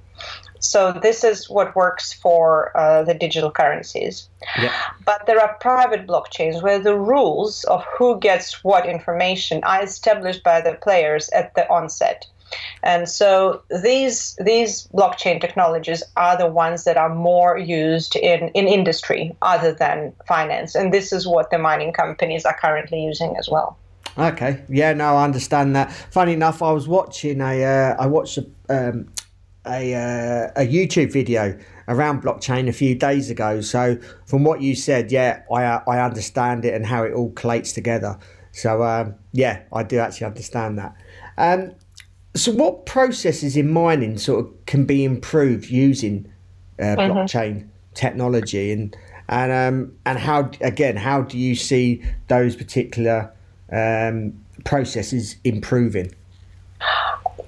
So 0.59 0.91
this 0.91 1.23
is 1.23 1.49
what 1.49 1.75
works 1.75 2.13
for 2.13 2.75
uh, 2.77 3.03
the 3.03 3.13
digital 3.13 3.51
currencies. 3.51 4.29
Yeah. 4.59 4.73
But 5.05 5.25
there 5.25 5.39
are 5.39 5.55
private 5.59 6.07
blockchains 6.07 6.61
where 6.61 6.79
the 6.79 6.97
rules 6.97 7.63
of 7.65 7.83
who 7.97 8.19
gets 8.19 8.63
what 8.63 8.85
information 8.85 9.63
are 9.63 9.83
established 9.83 10.43
by 10.43 10.61
the 10.61 10.73
players 10.73 11.29
at 11.29 11.55
the 11.55 11.69
onset. 11.69 12.25
And 12.83 13.09
so 13.09 13.61
these 13.83 14.37
these 14.43 14.87
blockchain 14.93 15.41
technologies 15.41 16.03
are 16.15 16.37
the 16.37 16.47
ones 16.47 16.85
that 16.85 16.97
are 16.97 17.13
more 17.13 17.57
used 17.57 18.15
in, 18.15 18.49
in 18.49 18.67
industry 18.67 19.35
other 19.41 19.73
than 19.73 20.13
finance. 20.25 20.75
And 20.75 20.93
this 20.93 21.11
is 21.11 21.27
what 21.27 21.51
the 21.51 21.57
mining 21.57 21.91
companies 21.91 22.45
are 22.45 22.57
currently 22.57 23.03
using 23.03 23.35
as 23.37 23.49
well. 23.49 23.77
Okay. 24.17 24.63
Yeah. 24.69 24.93
No, 24.93 25.15
I 25.15 25.25
understand 25.25 25.75
that. 25.75 25.91
Funny 25.91 26.33
enough, 26.33 26.61
I 26.61 26.71
was 26.71 26.87
watching 26.87 27.41
a 27.41 27.63
uh, 27.63 27.95
I 27.99 28.07
watched 28.07 28.37
a, 28.37 28.45
um, 28.69 29.09
a 29.67 29.93
uh, 29.93 30.51
a 30.55 30.67
YouTube 30.67 31.11
video 31.11 31.57
around 31.87 32.21
blockchain 32.21 32.67
a 32.67 32.73
few 32.73 32.95
days 32.95 33.29
ago. 33.29 33.61
So 33.61 33.97
from 34.25 34.43
what 34.43 34.61
you 34.61 34.75
said, 34.75 35.11
yeah, 35.11 35.43
I 35.51 35.63
I 35.87 35.99
understand 35.99 36.65
it 36.65 36.73
and 36.73 36.85
how 36.85 37.03
it 37.03 37.13
all 37.13 37.31
collates 37.31 37.73
together. 37.73 38.17
So 38.51 38.83
um, 38.83 39.15
yeah, 39.31 39.63
I 39.71 39.83
do 39.83 39.99
actually 39.99 40.27
understand 40.27 40.77
that. 40.79 40.95
Um, 41.37 41.75
so, 42.37 42.51
what 42.51 42.85
processes 42.85 43.57
in 43.57 43.71
mining 43.71 44.17
sort 44.17 44.45
of 44.45 44.65
can 44.65 44.85
be 44.85 45.03
improved 45.03 45.69
using 45.69 46.31
uh, 46.79 46.83
mm-hmm. 46.83 47.11
blockchain 47.11 47.67
technology, 47.93 48.71
and 48.71 48.95
and 49.27 49.51
um, 49.51 49.93
and 50.05 50.19
how 50.19 50.51
again, 50.61 50.97
how 50.97 51.21
do 51.21 51.37
you 51.37 51.55
see 51.55 52.03
those 52.27 52.55
particular 52.55 53.33
um, 53.71 54.33
processes 54.65 55.37
improving? 55.43 56.13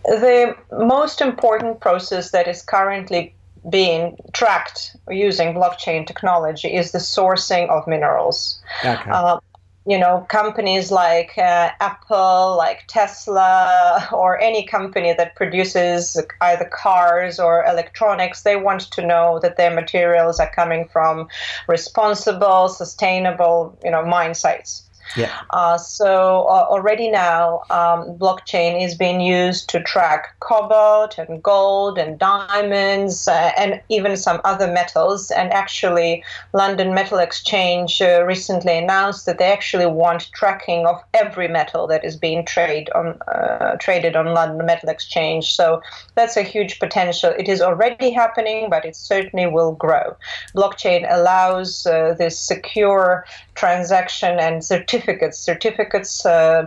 The 0.05 0.55
most 0.71 1.21
important 1.21 1.79
process 1.79 2.31
that 2.31 2.47
is 2.47 2.61
currently 2.61 3.33
being 3.69 4.17
tracked 4.33 4.95
using 5.09 5.53
blockchain 5.53 6.07
technology 6.07 6.73
is 6.73 6.91
the 6.91 6.99
sourcing 6.99 7.69
of 7.69 7.87
minerals. 7.87 8.61
Okay. 8.83 9.09
Uh, 9.11 9.39
you 9.85 9.97
know, 9.97 10.25
companies 10.29 10.91
like 10.91 11.31
uh, 11.37 11.71
Apple, 11.79 12.55
like 12.57 12.83
Tesla, 12.87 14.07
or 14.11 14.39
any 14.39 14.65
company 14.65 15.13
that 15.13 15.35
produces 15.35 16.21
either 16.41 16.65
cars 16.65 17.39
or 17.39 17.65
electronics, 17.65 18.43
they 18.43 18.55
want 18.55 18.81
to 18.91 19.05
know 19.05 19.39
that 19.41 19.57
their 19.57 19.73
materials 19.73 20.39
are 20.39 20.51
coming 20.53 20.87
from 20.87 21.27
responsible, 21.67 22.69
sustainable, 22.69 23.77
you 23.83 23.89
know, 23.89 24.05
mine 24.05 24.35
sites. 24.35 24.88
Yeah. 25.15 25.41
Uh, 25.49 25.77
so 25.77 26.43
uh, 26.49 26.67
already 26.69 27.09
now, 27.09 27.63
um, 27.69 28.17
blockchain 28.17 28.83
is 28.83 28.95
being 28.95 29.21
used 29.21 29.69
to 29.69 29.81
track 29.81 30.39
cobalt 30.39 31.17
and 31.17 31.41
gold 31.41 31.97
and 31.97 32.19
diamonds 32.19 33.27
uh, 33.27 33.51
and 33.57 33.81
even 33.89 34.15
some 34.17 34.39
other 34.43 34.71
metals. 34.71 35.31
And 35.31 35.51
actually, 35.51 36.23
London 36.53 36.93
Metal 36.93 37.17
Exchange 37.17 38.01
uh, 38.01 38.23
recently 38.25 38.77
announced 38.77 39.25
that 39.25 39.39
they 39.39 39.51
actually 39.51 39.87
want 39.87 40.31
tracking 40.33 40.85
of 40.85 41.01
every 41.13 41.47
metal 41.47 41.87
that 41.87 42.05
is 42.05 42.15
being 42.15 42.45
trade 42.45 42.89
on, 42.91 43.19
uh, 43.27 43.77
traded 43.79 44.15
on 44.15 44.27
London 44.27 44.65
Metal 44.65 44.89
Exchange. 44.89 45.51
So 45.53 45.81
that's 46.15 46.37
a 46.37 46.43
huge 46.43 46.79
potential. 46.79 47.33
It 47.37 47.49
is 47.49 47.61
already 47.61 48.11
happening, 48.11 48.69
but 48.69 48.85
it 48.85 48.95
certainly 48.95 49.47
will 49.47 49.73
grow. 49.73 50.15
Blockchain 50.55 51.07
allows 51.09 51.85
uh, 51.85 52.15
this 52.17 52.39
secure 52.39 53.25
transaction 53.55 54.39
and 54.39 54.63
certificates, 54.99 55.39
certificates 55.39 56.25
uh, 56.25 56.65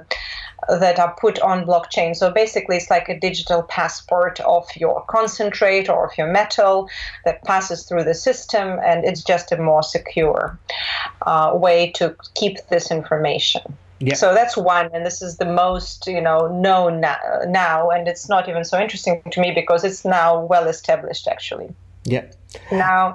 that 0.69 0.99
are 0.99 1.15
put 1.21 1.41
on 1.41 1.67
blockchain. 1.67 2.15
So 2.15 2.31
basically, 2.31 2.77
it's 2.77 2.91
like 2.91 3.09
a 3.09 3.19
digital 3.19 3.63
passport 3.65 4.41
of 4.41 4.69
your 4.77 5.05
concentrate 5.09 5.89
or 5.89 6.07
of 6.07 6.17
your 6.17 6.31
metal 6.31 6.89
that 7.25 7.43
passes 7.45 7.85
through 7.85 8.05
the 8.05 8.15
system, 8.15 8.79
and 8.85 9.05
it's 9.05 9.23
just 9.23 9.53
a 9.53 9.57
more 9.57 9.83
secure 9.83 10.59
uh, 11.27 11.53
way 11.55 11.91
to 11.93 12.17
keep 12.35 12.59
this 12.69 12.91
information. 12.91 13.63
Yeah. 13.99 14.15
So 14.15 14.35
that's 14.35 14.57
one, 14.57 14.91
and 14.93 15.07
this 15.07 15.23
is 15.23 15.37
the 15.37 15.47
most 15.47 16.07
you 16.07 16.21
know 16.21 16.49
known 16.49 17.01
now, 17.01 17.19
now, 17.47 17.91
and 17.91 18.09
it's 18.09 18.29
not 18.29 18.49
even 18.49 18.65
so 18.65 18.81
interesting 18.81 19.23
to 19.31 19.41
me 19.41 19.53
because 19.53 19.85
it's 19.85 20.05
now 20.05 20.45
well 20.45 20.69
established 20.69 21.29
actually. 21.29 21.75
Yeah. 22.05 22.25
Now, 22.73 23.15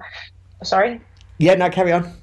sorry. 0.64 1.02
Yeah. 1.40 1.56
Now 1.56 1.70
carry 1.70 1.92
on. 1.92 2.14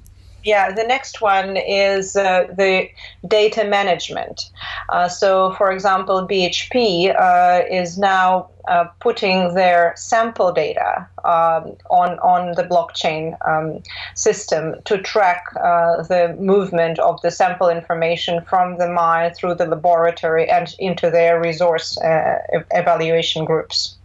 Yeah, 0.45 0.71
the 0.71 0.83
next 0.83 1.21
one 1.21 1.57
is 1.57 2.15
uh, 2.15 2.45
the 2.55 2.87
data 3.27 3.63
management. 3.63 4.51
Uh, 4.89 5.07
so, 5.07 5.53
for 5.53 5.71
example, 5.71 6.27
BHP 6.27 7.19
uh, 7.19 7.63
is 7.67 7.97
now 7.97 8.49
uh, 8.67 8.85
putting 8.99 9.55
their 9.55 9.93
sample 9.97 10.51
data 10.51 11.07
um, 11.23 11.75
on 11.89 12.19
on 12.19 12.51
the 12.51 12.63
blockchain 12.63 13.35
um, 13.47 13.81
system 14.13 14.75
to 14.85 14.99
track 14.99 15.45
uh, 15.55 16.03
the 16.03 16.37
movement 16.39 16.99
of 16.99 17.19
the 17.23 17.31
sample 17.31 17.67
information 17.67 18.39
from 18.43 18.77
the 18.77 18.87
mine 18.87 19.33
through 19.33 19.55
the 19.55 19.65
laboratory 19.65 20.47
and 20.47 20.75
into 20.77 21.09
their 21.09 21.41
resource 21.41 21.97
uh, 22.01 22.37
evaluation 22.69 23.45
groups. 23.45 23.95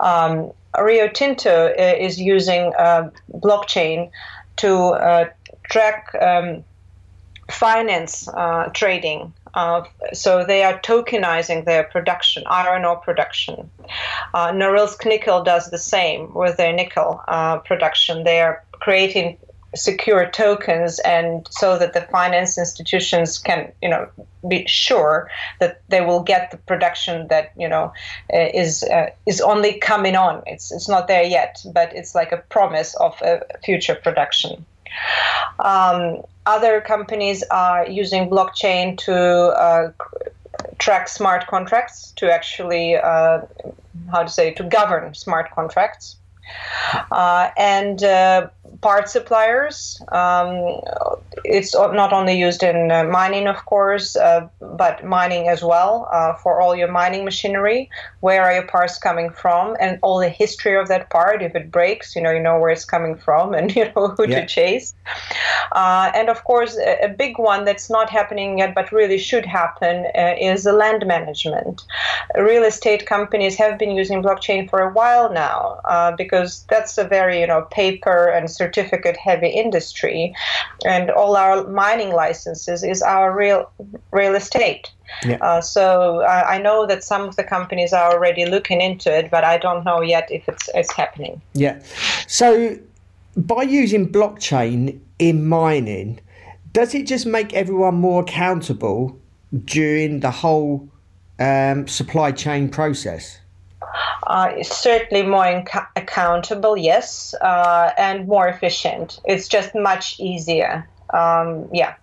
Um, 0.00 0.50
Rio 0.76 1.06
Tinto 1.06 1.72
is 1.78 2.20
using 2.20 2.72
blockchain 3.32 4.10
to 4.56 5.30
track 5.74 6.14
um, 6.20 6.62
finance 7.50 8.28
uh, 8.28 8.70
trading. 8.74 9.32
Uh, 9.54 9.82
so 10.12 10.44
they 10.44 10.62
are 10.62 10.78
tokenizing 10.80 11.64
their 11.64 11.82
production, 11.82 12.44
iron 12.46 12.84
ore 12.84 12.96
production. 12.96 13.68
Uh, 14.34 14.52
Norilsk 14.52 15.04
Nickel 15.04 15.42
does 15.42 15.70
the 15.70 15.78
same 15.78 16.32
with 16.32 16.56
their 16.58 16.72
nickel 16.72 17.20
uh, 17.26 17.58
production. 17.58 18.22
They 18.22 18.40
are 18.40 18.62
creating 18.74 19.36
secure 19.74 20.30
tokens 20.30 21.00
and 21.00 21.48
so 21.50 21.76
that 21.76 21.92
the 21.92 22.02
finance 22.02 22.56
institutions 22.56 23.40
can 23.40 23.72
you 23.82 23.88
know 23.88 24.08
be 24.46 24.64
sure 24.68 25.28
that 25.58 25.82
they 25.88 26.00
will 26.00 26.22
get 26.22 26.52
the 26.52 26.56
production 26.58 27.26
that 27.26 27.50
you 27.58 27.68
know 27.68 27.92
uh, 28.32 28.48
is 28.54 28.84
uh, 28.84 29.06
is 29.26 29.40
only 29.40 29.76
coming 29.80 30.14
on 30.14 30.40
it's 30.46 30.70
it's 30.70 30.88
not 30.88 31.08
there 31.08 31.24
yet 31.24 31.60
but 31.74 31.92
it's 31.92 32.14
like 32.14 32.30
a 32.30 32.36
promise 32.36 32.94
of 33.00 33.20
a 33.22 33.42
future 33.64 33.96
production 33.96 34.64
um, 35.58 36.22
other 36.46 36.80
companies 36.80 37.42
are 37.50 37.86
using 37.88 38.28
blockchain 38.28 38.98
to 38.98 39.14
uh, 39.14 39.92
track 40.78 41.08
smart 41.08 41.46
contracts, 41.46 42.12
to 42.16 42.32
actually, 42.32 42.96
uh, 42.96 43.40
how 44.10 44.22
to 44.22 44.28
say, 44.28 44.52
to 44.54 44.62
govern 44.64 45.14
smart 45.14 45.50
contracts. 45.52 46.16
Uh, 47.10 47.50
and 47.56 48.04
uh, 48.04 48.48
part 48.84 49.08
suppliers, 49.08 49.98
um, 50.12 50.78
it's 51.42 51.74
not 51.74 52.12
only 52.12 52.38
used 52.38 52.62
in 52.62 52.90
uh, 52.90 53.02
mining, 53.04 53.46
of 53.48 53.64
course, 53.64 54.14
uh, 54.14 54.46
but 54.60 55.02
mining 55.02 55.48
as 55.48 55.62
well 55.62 56.06
uh, 56.12 56.34
for 56.34 56.60
all 56.60 56.76
your 56.76 56.92
mining 56.92 57.24
machinery. 57.24 57.88
Where 58.20 58.42
are 58.42 58.52
your 58.52 58.66
parts 58.66 58.98
coming 58.98 59.30
from, 59.30 59.74
and 59.80 59.98
all 60.02 60.18
the 60.18 60.28
history 60.28 60.76
of 60.76 60.88
that 60.88 61.08
part. 61.08 61.42
If 61.42 61.56
it 61.56 61.70
breaks, 61.70 62.14
you 62.14 62.20
know 62.20 62.30
you 62.30 62.40
know 62.40 62.58
where 62.60 62.72
it's 62.76 62.84
coming 62.84 63.16
from, 63.16 63.54
and 63.54 63.74
you 63.78 63.86
know 63.90 64.08
who 64.16 64.28
yeah. 64.28 64.40
to 64.40 64.46
chase. 64.46 64.94
Uh, 65.72 66.12
and 66.14 66.28
of 66.28 66.44
course, 66.44 66.76
a, 66.76 67.06
a, 67.06 67.08
big 67.08 67.38
one 67.38 67.64
that's 67.64 67.88
not 67.88 68.10
happening 68.10 68.58
yet, 68.58 68.74
but 68.74 68.92
really 68.92 69.18
should 69.18 69.46
happen, 69.46 70.06
uh, 70.14 70.34
is 70.38 70.64
the 70.64 70.72
land 70.72 71.06
management. 71.06 71.82
Real 72.36 72.64
estate 72.64 73.06
companies 73.06 73.56
have 73.56 73.78
been 73.78 73.92
using 73.92 74.22
blockchain 74.22 74.68
for 74.68 74.80
a 74.80 74.92
while 74.92 75.32
now 75.32 75.80
uh, 75.86 76.12
because 76.16 76.64
that's 76.68 76.98
a 76.98 77.04
very 77.04 77.40
you 77.40 77.46
know 77.46 77.62
paper 77.70 78.28
and 78.28 78.50
certificate 78.50 78.73
heavy 78.82 79.48
industry, 79.48 80.34
and 80.84 81.10
all 81.10 81.36
our 81.36 81.66
mining 81.68 82.12
licenses 82.12 82.82
is 82.82 83.02
our 83.02 83.36
real 83.36 83.70
real 84.10 84.34
estate. 84.34 84.90
Yeah. 85.24 85.36
Uh, 85.36 85.60
so 85.60 86.20
uh, 86.20 86.44
I 86.48 86.58
know 86.58 86.86
that 86.86 87.04
some 87.04 87.22
of 87.22 87.36
the 87.36 87.44
companies 87.44 87.92
are 87.92 88.12
already 88.12 88.46
looking 88.46 88.80
into 88.80 89.16
it, 89.16 89.30
but 89.30 89.44
I 89.44 89.58
don't 89.58 89.84
know 89.84 90.00
yet 90.00 90.28
if 90.30 90.48
it's 90.48 90.68
it's 90.74 90.92
happening. 90.92 91.40
Yeah. 91.52 91.80
So 92.26 92.78
by 93.36 93.62
using 93.62 94.10
blockchain 94.10 94.98
in 95.18 95.46
mining, 95.46 96.20
does 96.72 96.94
it 96.94 97.06
just 97.06 97.26
make 97.26 97.52
everyone 97.54 97.96
more 97.96 98.22
accountable 98.22 99.18
during 99.64 100.20
the 100.20 100.30
whole 100.30 100.88
um, 101.38 101.86
supply 101.86 102.32
chain 102.32 102.68
process? 102.68 103.38
Uh, 104.26 104.62
certainly 104.62 105.22
more 105.22 105.44
inc- 105.44 105.86
accountable, 105.96 106.76
yes, 106.76 107.34
uh, 107.40 107.90
and 107.98 108.26
more 108.26 108.48
efficient. 108.48 109.20
It's 109.24 109.48
just 109.48 109.74
much 109.74 110.18
easier. 110.18 110.88
Um, 111.12 111.68
yeah. 111.72 111.94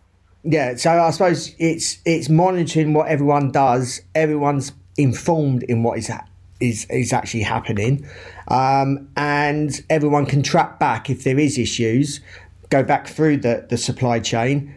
Yeah, 0.44 0.76
so 0.76 0.92
I 0.92 1.12
suppose 1.12 1.56
it's 1.60 2.00
it's 2.06 2.28
monitoring 2.30 2.94
what 2.94 3.08
everyone 3.08 3.52
does. 3.52 4.02
Everyone's 4.16 4.72
informed 4.98 5.64
in 5.64 5.84
what 5.84 6.00
is 6.00 6.08
ha- 6.08 6.26
is 6.60 6.86
is 6.90 7.14
actually 7.14 7.44
happening, 7.44 8.08
um, 8.48 9.08
and 9.16 9.84
everyone 9.90 10.26
can 10.26 10.42
track 10.42 10.80
back 10.80 11.10
if 11.10 11.24
there 11.24 11.38
is 11.38 11.60
issues. 11.60 12.22
Go 12.70 12.82
back 12.84 13.08
through 13.08 13.38
the 13.38 13.68
the 13.70 13.78
supply 13.78 14.20
chain. 14.20 14.74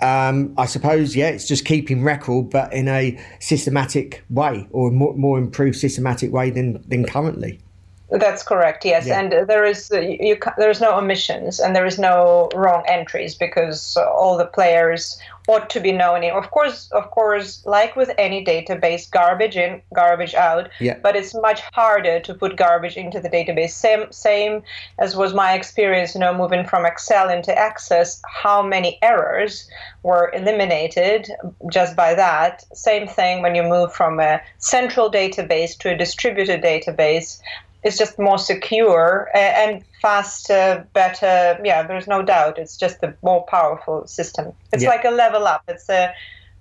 Um, 0.00 0.54
I 0.58 0.66
suppose 0.66 1.16
yeah, 1.16 1.28
it's 1.28 1.48
just 1.48 1.64
keeping 1.64 2.02
record, 2.02 2.50
but 2.50 2.72
in 2.72 2.88
a 2.88 3.18
systematic 3.40 4.24
way 4.28 4.68
or 4.70 4.90
more, 4.90 5.14
more 5.14 5.38
improved 5.38 5.76
systematic 5.76 6.32
way 6.32 6.50
than 6.50 6.82
than 6.88 7.04
currently. 7.04 7.60
That's 8.10 8.42
correct. 8.42 8.84
Yes, 8.84 9.06
yeah. 9.06 9.18
and 9.18 9.48
there 9.48 9.64
is 9.64 9.90
uh, 9.90 9.98
you, 9.98 10.38
there 10.58 10.70
is 10.70 10.80
no 10.80 10.96
omissions 10.96 11.58
and 11.58 11.74
there 11.74 11.86
is 11.86 11.98
no 11.98 12.48
wrong 12.54 12.84
entries 12.86 13.34
because 13.34 13.96
all 13.96 14.38
the 14.38 14.46
players 14.46 15.18
ought 15.48 15.70
to 15.70 15.80
be 15.80 15.92
known. 15.92 16.24
Of 16.24 16.50
course, 16.50 16.88
of 16.92 17.10
course, 17.10 17.64
like 17.66 17.96
with 17.96 18.10
any 18.16 18.44
database, 18.44 19.10
garbage 19.10 19.56
in, 19.56 19.82
garbage 19.94 20.34
out. 20.34 20.70
Yeah. 20.80 20.98
But 21.02 21.16
it's 21.16 21.34
much 21.34 21.60
harder 21.72 22.20
to 22.20 22.34
put 22.34 22.56
garbage 22.56 22.96
into 22.96 23.20
the 23.20 23.28
database. 23.28 23.70
Same 23.70 24.10
same 24.12 24.62
as 24.98 25.16
was 25.16 25.34
my 25.34 25.54
experience. 25.54 26.14
You 26.14 26.20
know, 26.20 26.34
moving 26.34 26.64
from 26.64 26.86
Excel 26.86 27.28
into 27.28 27.56
Access, 27.56 28.22
how 28.28 28.62
many 28.62 28.98
errors 29.02 29.68
were 30.04 30.30
eliminated 30.32 31.28
just 31.72 31.96
by 31.96 32.14
that. 32.14 32.64
Same 32.72 33.08
thing 33.08 33.42
when 33.42 33.56
you 33.56 33.64
move 33.64 33.92
from 33.92 34.20
a 34.20 34.40
central 34.58 35.10
database 35.10 35.76
to 35.78 35.90
a 35.90 35.96
distributed 35.96 36.62
database 36.62 37.40
it's 37.82 37.98
just 37.98 38.18
more 38.18 38.38
secure 38.38 39.30
and 39.34 39.84
faster, 40.02 40.86
better. 40.92 41.60
Yeah, 41.64 41.82
there's 41.86 42.06
no 42.06 42.22
doubt. 42.22 42.58
It's 42.58 42.76
just 42.76 43.02
a 43.02 43.14
more 43.22 43.44
powerful 43.46 44.06
system. 44.06 44.52
It's 44.72 44.82
yeah. 44.82 44.90
like 44.90 45.04
a 45.04 45.10
level 45.10 45.46
up. 45.46 45.62
It's 45.68 45.88
a 45.88 46.12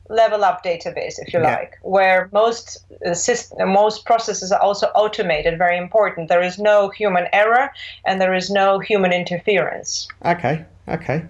level 0.09 0.43
up 0.43 0.63
database, 0.63 1.15
if 1.17 1.33
you 1.33 1.41
yeah. 1.41 1.55
like, 1.55 1.79
where 1.81 2.29
most 2.31 2.85
uh, 3.05 3.13
system, 3.13 3.69
most 3.69 4.05
processes 4.05 4.51
are 4.51 4.61
also 4.61 4.87
automated. 4.87 5.57
Very 5.57 5.77
important. 5.77 6.29
There 6.29 6.43
is 6.43 6.59
no 6.59 6.89
human 6.89 7.27
error 7.33 7.71
and 8.05 8.21
there 8.21 8.33
is 8.33 8.49
no 8.49 8.79
human 8.79 9.11
interference. 9.11 10.07
Okay, 10.23 10.65
okay. 10.87 11.25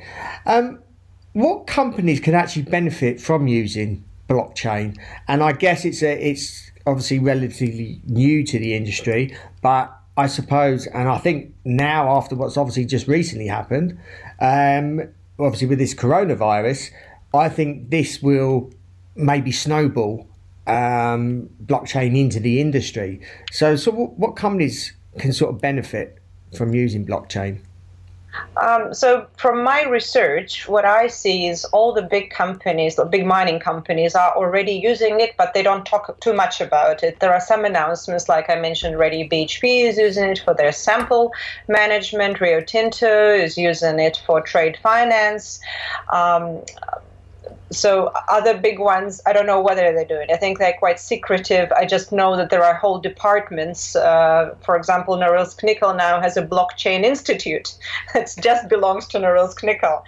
Um, 0.45 0.79
what 1.33 1.67
companies 1.67 2.19
can 2.19 2.33
actually 2.33 2.63
benefit 2.63 3.21
from 3.21 3.47
using 3.47 4.03
blockchain? 4.29 4.97
And 5.27 5.43
I 5.43 5.53
guess 5.53 5.85
it's 5.85 6.01
a 6.01 6.13
it's 6.29 6.71
obviously 6.87 7.19
relatively 7.19 8.01
new 8.05 8.43
to 8.45 8.59
the 8.59 8.73
industry, 8.75 9.35
but 9.65 9.99
I 10.15 10.27
suppose, 10.27 10.85
and 10.85 11.09
I 11.09 11.17
think 11.17 11.55
now 11.65 12.15
after 12.17 12.35
what's 12.35 12.55
obviously 12.55 12.85
just 12.85 13.07
recently 13.07 13.47
happened, 13.47 13.97
um, 14.39 15.01
obviously 15.39 15.65
with 15.65 15.79
this 15.79 15.95
coronavirus, 15.95 16.91
I 17.33 17.49
think 17.49 17.89
this 17.89 18.21
will 18.21 18.71
maybe 19.15 19.51
snowball 19.51 20.27
um, 20.67 21.49
blockchain 21.65 22.15
into 22.15 22.39
the 22.39 22.61
industry. 22.61 23.21
So, 23.51 23.75
so 23.75 23.89
what, 23.89 24.19
what 24.19 24.35
companies 24.35 24.93
can 25.17 25.33
sort 25.33 25.55
of 25.55 25.61
benefit 25.61 26.19
from 26.55 26.75
using 26.75 27.03
blockchain? 27.03 27.61
Um, 28.57 28.93
so, 28.93 29.27
from 29.37 29.63
my 29.63 29.83
research, 29.83 30.67
what 30.67 30.85
I 30.85 31.07
see 31.07 31.47
is 31.47 31.65
all 31.65 31.93
the 31.93 32.01
big 32.01 32.29
companies, 32.29 32.95
the 32.95 33.05
big 33.05 33.25
mining 33.25 33.59
companies, 33.59 34.15
are 34.15 34.35
already 34.35 34.73
using 34.73 35.19
it, 35.19 35.35
but 35.37 35.53
they 35.53 35.61
don't 35.61 35.85
talk 35.85 36.19
too 36.19 36.33
much 36.33 36.61
about 36.61 37.03
it. 37.03 37.19
There 37.19 37.33
are 37.33 37.41
some 37.41 37.65
announcements, 37.65 38.29
like 38.29 38.49
I 38.49 38.55
mentioned 38.55 38.95
already, 38.95 39.27
BHP 39.27 39.85
is 39.85 39.97
using 39.97 40.29
it 40.29 40.39
for 40.39 40.53
their 40.53 40.71
sample 40.71 41.31
management, 41.67 42.39
Rio 42.39 42.61
Tinto 42.61 43.33
is 43.33 43.57
using 43.57 43.99
it 43.99 44.21
for 44.25 44.41
trade 44.41 44.77
finance. 44.81 45.59
Um, 46.11 46.61
so 47.71 48.11
other 48.29 48.57
big 48.57 48.79
ones 48.79 49.21
i 49.25 49.33
don't 49.33 49.45
know 49.45 49.61
whether 49.61 49.93
they 49.93 50.05
do 50.05 50.15
it. 50.15 50.29
I 50.31 50.37
think 50.37 50.59
they're 50.59 50.77
quite 50.77 50.99
secretive. 50.99 51.71
I 51.71 51.85
just 51.85 52.11
know 52.11 52.37
that 52.37 52.49
there 52.49 52.63
are 52.63 52.75
whole 52.75 52.99
departments 52.99 53.95
uh, 53.95 54.55
for 54.61 54.75
example 54.75 55.17
norilsk 55.17 55.63
nickel 55.63 55.93
now 55.93 56.21
has 56.21 56.37
a 56.37 56.45
blockchain 56.45 57.03
institute 57.03 57.75
that 58.13 58.33
just 58.41 58.69
belongs 58.69 59.07
to 59.07 59.19
norilsk 59.19 59.63
nickel. 59.63 60.03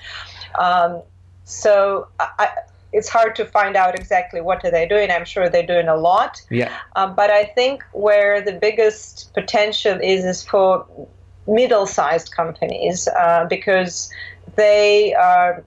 Um, 0.60 1.02
so 1.46 2.08
I, 2.20 2.50
it's 2.94 3.10
hard 3.10 3.36
to 3.36 3.46
find 3.46 3.76
out 3.76 3.96
exactly 3.96 4.42
what 4.42 4.64
are 4.66 4.72
they 4.72 4.88
doing. 4.88 5.12
I'm 5.12 5.26
sure 5.26 5.50
they're 5.50 5.66
doing 5.66 5.88
a 5.88 5.96
lot. 5.96 6.42
Yeah. 6.50 6.76
Um, 6.96 7.16
but 7.16 7.30
i 7.30 7.44
think 7.44 7.84
where 7.94 8.42
the 8.42 8.54
biggest 8.54 9.34
potential 9.34 10.00
is 10.02 10.26
is 10.26 10.44
for 10.44 10.86
middle-sized 11.48 12.32
companies 12.32 13.08
uh, 13.08 13.46
because 13.50 14.12
they 14.56 15.14
are 15.14 15.64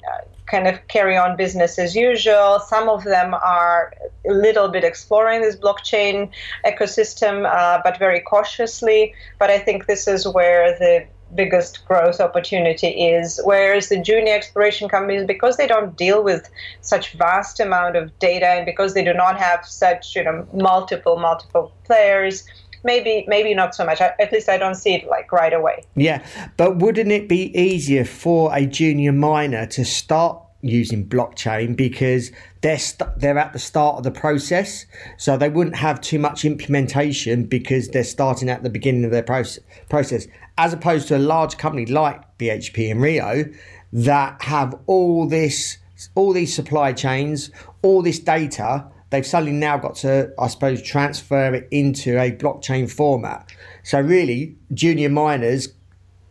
kind 0.50 0.66
of 0.66 0.86
carry 0.88 1.16
on 1.16 1.36
business 1.36 1.78
as 1.78 1.94
usual. 1.94 2.60
Some 2.60 2.88
of 2.88 3.04
them 3.04 3.34
are 3.34 3.92
a 4.28 4.32
little 4.32 4.68
bit 4.68 4.84
exploring 4.84 5.42
this 5.42 5.56
blockchain 5.56 6.30
ecosystem, 6.66 7.46
uh, 7.46 7.80
but 7.84 7.98
very 7.98 8.20
cautiously. 8.20 9.14
But 9.38 9.50
I 9.50 9.58
think 9.58 9.86
this 9.86 10.08
is 10.08 10.26
where 10.26 10.78
the 10.78 11.06
biggest 11.34 11.86
growth 11.86 12.20
opportunity 12.20 12.88
is 12.88 13.40
whereas 13.44 13.88
the 13.88 14.00
junior 14.02 14.34
exploration 14.34 14.88
companies 14.88 15.24
because 15.24 15.56
they 15.56 15.66
don't 15.66 15.96
deal 15.96 16.24
with 16.24 16.50
such 16.80 17.12
vast 17.12 17.60
amount 17.60 17.94
of 17.94 18.16
data 18.18 18.46
and 18.46 18.66
because 18.66 18.94
they 18.94 19.04
do 19.04 19.14
not 19.14 19.38
have 19.38 19.64
such 19.64 20.16
you 20.16 20.24
know 20.24 20.44
multiple 20.52 21.18
multiple 21.18 21.72
players 21.84 22.44
maybe 22.84 23.24
maybe 23.28 23.54
not 23.54 23.74
so 23.74 23.84
much. 23.84 24.00
At 24.00 24.32
least 24.32 24.48
I 24.48 24.56
don't 24.56 24.74
see 24.74 24.94
it 24.94 25.08
like 25.08 25.30
right 25.32 25.52
away. 25.52 25.82
Yeah, 25.94 26.24
but 26.56 26.78
wouldn't 26.78 27.12
it 27.12 27.28
be 27.28 27.56
easier 27.58 28.04
for 28.04 28.54
a 28.54 28.66
junior 28.66 29.12
miner 29.12 29.66
to 29.66 29.84
start 29.84 30.40
using 30.62 31.08
blockchain 31.08 31.74
because 31.74 32.30
they're 32.60 32.72
they 32.72 32.78
st- 32.78 33.18
they're 33.18 33.38
at 33.38 33.52
the 33.52 33.58
start 33.58 33.96
of 33.96 34.04
the 34.04 34.10
process, 34.10 34.86
so 35.16 35.36
they 35.36 35.48
wouldn't 35.48 35.76
have 35.76 36.00
too 36.00 36.18
much 36.18 36.44
implementation 36.44 37.44
because 37.44 37.88
they're 37.88 38.04
starting 38.04 38.48
at 38.48 38.62
the 38.62 38.70
beginning 38.70 39.04
of 39.04 39.10
their 39.10 39.22
process. 39.22 39.62
Process 39.88 40.26
as 40.58 40.72
opposed 40.72 41.08
to 41.08 41.16
a 41.16 41.18
large 41.18 41.56
company 41.56 41.86
like 41.86 42.20
BHP 42.38 42.90
and 42.90 43.00
Rio 43.00 43.46
that 43.92 44.42
have 44.42 44.74
all 44.86 45.26
this 45.26 45.78
all 46.14 46.32
these 46.32 46.54
supply 46.54 46.92
chains, 46.92 47.50
all 47.82 48.02
this 48.02 48.18
data 48.18 48.86
they've 49.10 49.26
suddenly 49.26 49.52
now 49.52 49.76
got 49.76 49.96
to, 49.96 50.32
I 50.38 50.48
suppose, 50.48 50.82
transfer 50.82 51.54
it 51.54 51.68
into 51.70 52.18
a 52.18 52.32
blockchain 52.32 52.90
format. 52.90 53.52
So, 53.82 54.00
really, 54.00 54.56
junior 54.72 55.08
miners 55.08 55.68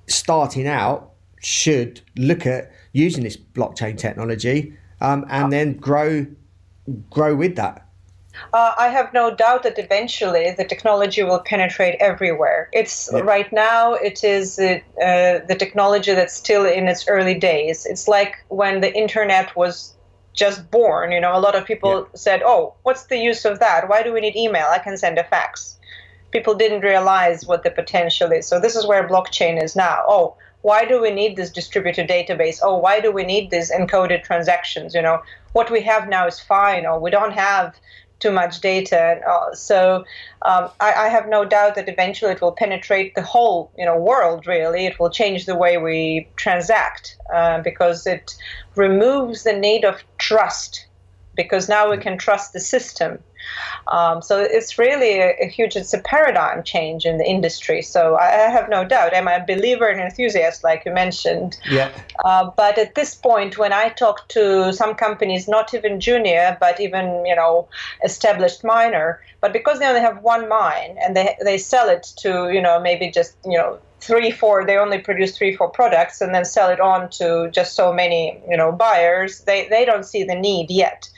starting 0.07 0.67
out 0.67 1.11
should 1.41 2.01
look 2.17 2.45
at 2.45 2.71
using 2.93 3.23
this 3.23 3.37
blockchain 3.37 3.97
technology 3.97 4.73
um, 5.01 5.25
and 5.29 5.53
then 5.53 5.73
grow 5.73 6.25
grow 7.09 7.35
with 7.35 7.55
that. 7.55 7.85
Uh, 8.53 8.73
I 8.77 8.87
have 8.87 9.13
no 9.13 9.35
doubt 9.35 9.63
that 9.63 9.77
eventually 9.77 10.53
the 10.57 10.63
technology 10.63 11.23
will 11.23 11.39
penetrate 11.39 11.95
everywhere. 11.99 12.69
It's 12.71 13.09
yeah. 13.11 13.19
right 13.19 13.51
now 13.51 13.93
it 13.93 14.23
is 14.23 14.59
uh, 14.59 14.79
the 14.97 15.55
technology 15.57 16.13
that's 16.13 16.33
still 16.33 16.65
in 16.65 16.87
its 16.87 17.07
early 17.07 17.35
days. 17.35 17.85
It's 17.85 18.07
like 18.07 18.35
when 18.47 18.81
the 18.81 18.93
internet 18.95 19.55
was 19.55 19.93
just 20.39 20.71
born. 20.71 21.11
You 21.11 21.19
know, 21.19 21.37
a 21.37 21.45
lot 21.47 21.55
of 21.55 21.65
people 21.65 21.93
yeah. 21.99 22.05
said, 22.15 22.41
"Oh, 22.43 22.73
what's 22.83 23.05
the 23.07 23.17
use 23.17 23.43
of 23.45 23.59
that? 23.59 23.89
Why 23.89 24.01
do 24.03 24.13
we 24.13 24.21
need 24.21 24.35
email? 24.35 24.67
I 24.71 24.79
can 24.79 24.97
send 24.97 25.17
a 25.19 25.23
fax." 25.23 25.77
People 26.31 26.53
didn't 26.53 26.81
realize 26.81 27.45
what 27.45 27.63
the 27.63 27.71
potential 27.71 28.31
is. 28.31 28.47
So 28.47 28.59
this 28.59 28.75
is 28.75 28.87
where 28.87 29.07
blockchain 29.07 29.61
is 29.61 29.75
now. 29.75 30.03
Oh, 30.07 30.35
why 30.61 30.85
do 30.85 31.01
we 31.01 31.11
need 31.11 31.35
this 31.35 31.49
distributed 31.49 32.07
database? 32.07 32.59
Oh, 32.61 32.77
why 32.77 32.99
do 32.99 33.11
we 33.11 33.23
need 33.23 33.49
these 33.49 33.71
encoded 33.71 34.23
transactions? 34.23 34.93
You 34.93 35.01
know, 35.01 35.21
what 35.53 35.71
we 35.71 35.81
have 35.81 36.07
now 36.07 36.27
is 36.27 36.39
fine, 36.39 36.85
or 36.85 36.99
we 36.99 37.11
don't 37.11 37.33
have 37.33 37.75
too 38.19 38.31
much 38.31 38.61
data. 38.61 39.21
So 39.53 40.05
um, 40.43 40.69
I, 40.79 40.93
I, 40.93 41.07
have 41.07 41.27
no 41.27 41.45
doubt 41.45 41.75
that 41.75 41.89
eventually 41.89 42.31
it 42.31 42.41
will 42.41 42.51
penetrate 42.51 43.15
the 43.15 43.21
whole 43.21 43.71
you 43.77 43.85
know 43.85 43.97
world. 43.97 44.47
Really, 44.47 44.85
it 44.85 44.99
will 44.99 45.09
change 45.09 45.45
the 45.45 45.55
way 45.55 45.77
we 45.77 46.27
transact 46.35 47.17
uh, 47.33 47.61
because 47.61 48.05
it 48.05 48.35
removes 48.75 49.43
the 49.43 49.53
need 49.53 49.85
of 49.85 50.03
trust. 50.17 50.85
Because 51.35 51.69
now 51.69 51.89
we 51.89 51.97
can 51.97 52.17
trust 52.17 52.51
the 52.51 52.59
system 52.59 53.19
um, 53.87 54.21
so 54.21 54.39
it's 54.39 54.77
really 54.77 55.19
a, 55.19 55.35
a, 55.41 55.47
huge, 55.47 55.75
it's 55.75 55.93
a 55.93 55.99
paradigm 55.99 56.63
change 56.63 57.05
in 57.05 57.17
the 57.17 57.25
industry. 57.25 57.81
So 57.81 58.15
I, 58.15 58.45
I 58.45 58.49
have 58.49 58.69
no 58.69 58.83
doubt. 58.85 59.15
I'm 59.15 59.27
a 59.27 59.43
believer 59.45 59.87
and 59.87 59.99
enthusiast, 59.99 60.63
like 60.63 60.83
you 60.85 60.93
mentioned. 60.93 61.57
Yeah. 61.69 61.91
Uh, 62.23 62.51
but 62.55 62.77
at 62.77 62.95
this 62.95 63.15
point, 63.15 63.57
when 63.57 63.73
I 63.73 63.89
talk 63.89 64.27
to 64.29 64.71
some 64.73 64.95
companies, 64.95 65.47
not 65.47 65.73
even 65.73 65.99
junior, 65.99 66.57
but 66.59 66.79
even, 66.79 67.25
you 67.25 67.35
know, 67.35 67.67
established 68.03 68.63
miner, 68.63 69.21
but 69.41 69.53
because 69.53 69.79
they 69.79 69.87
only 69.87 70.01
have 70.01 70.21
one 70.21 70.47
mine 70.47 70.97
and 71.01 71.15
they, 71.15 71.35
they 71.43 71.57
sell 71.57 71.89
it 71.89 72.07
to, 72.19 72.51
you 72.51 72.61
know, 72.61 72.79
maybe 72.79 73.09
just, 73.09 73.35
you 73.45 73.57
know, 73.57 73.79
three 74.01 74.31
four 74.31 74.65
they 74.65 74.77
only 74.77 74.97
produce 74.97 75.37
three 75.37 75.55
four 75.55 75.69
products 75.69 76.21
and 76.21 76.33
then 76.33 76.45
sell 76.45 76.69
it 76.69 76.79
on 76.79 77.09
to 77.09 77.49
just 77.51 77.75
so 77.75 77.93
many 77.93 78.41
you 78.49 78.57
know 78.57 78.71
buyers. 78.71 79.41
They 79.41 79.67
they 79.69 79.85
don't 79.85 80.05
see 80.05 80.23
the 80.23 80.35
need 80.35 80.69
yet. 80.69 81.09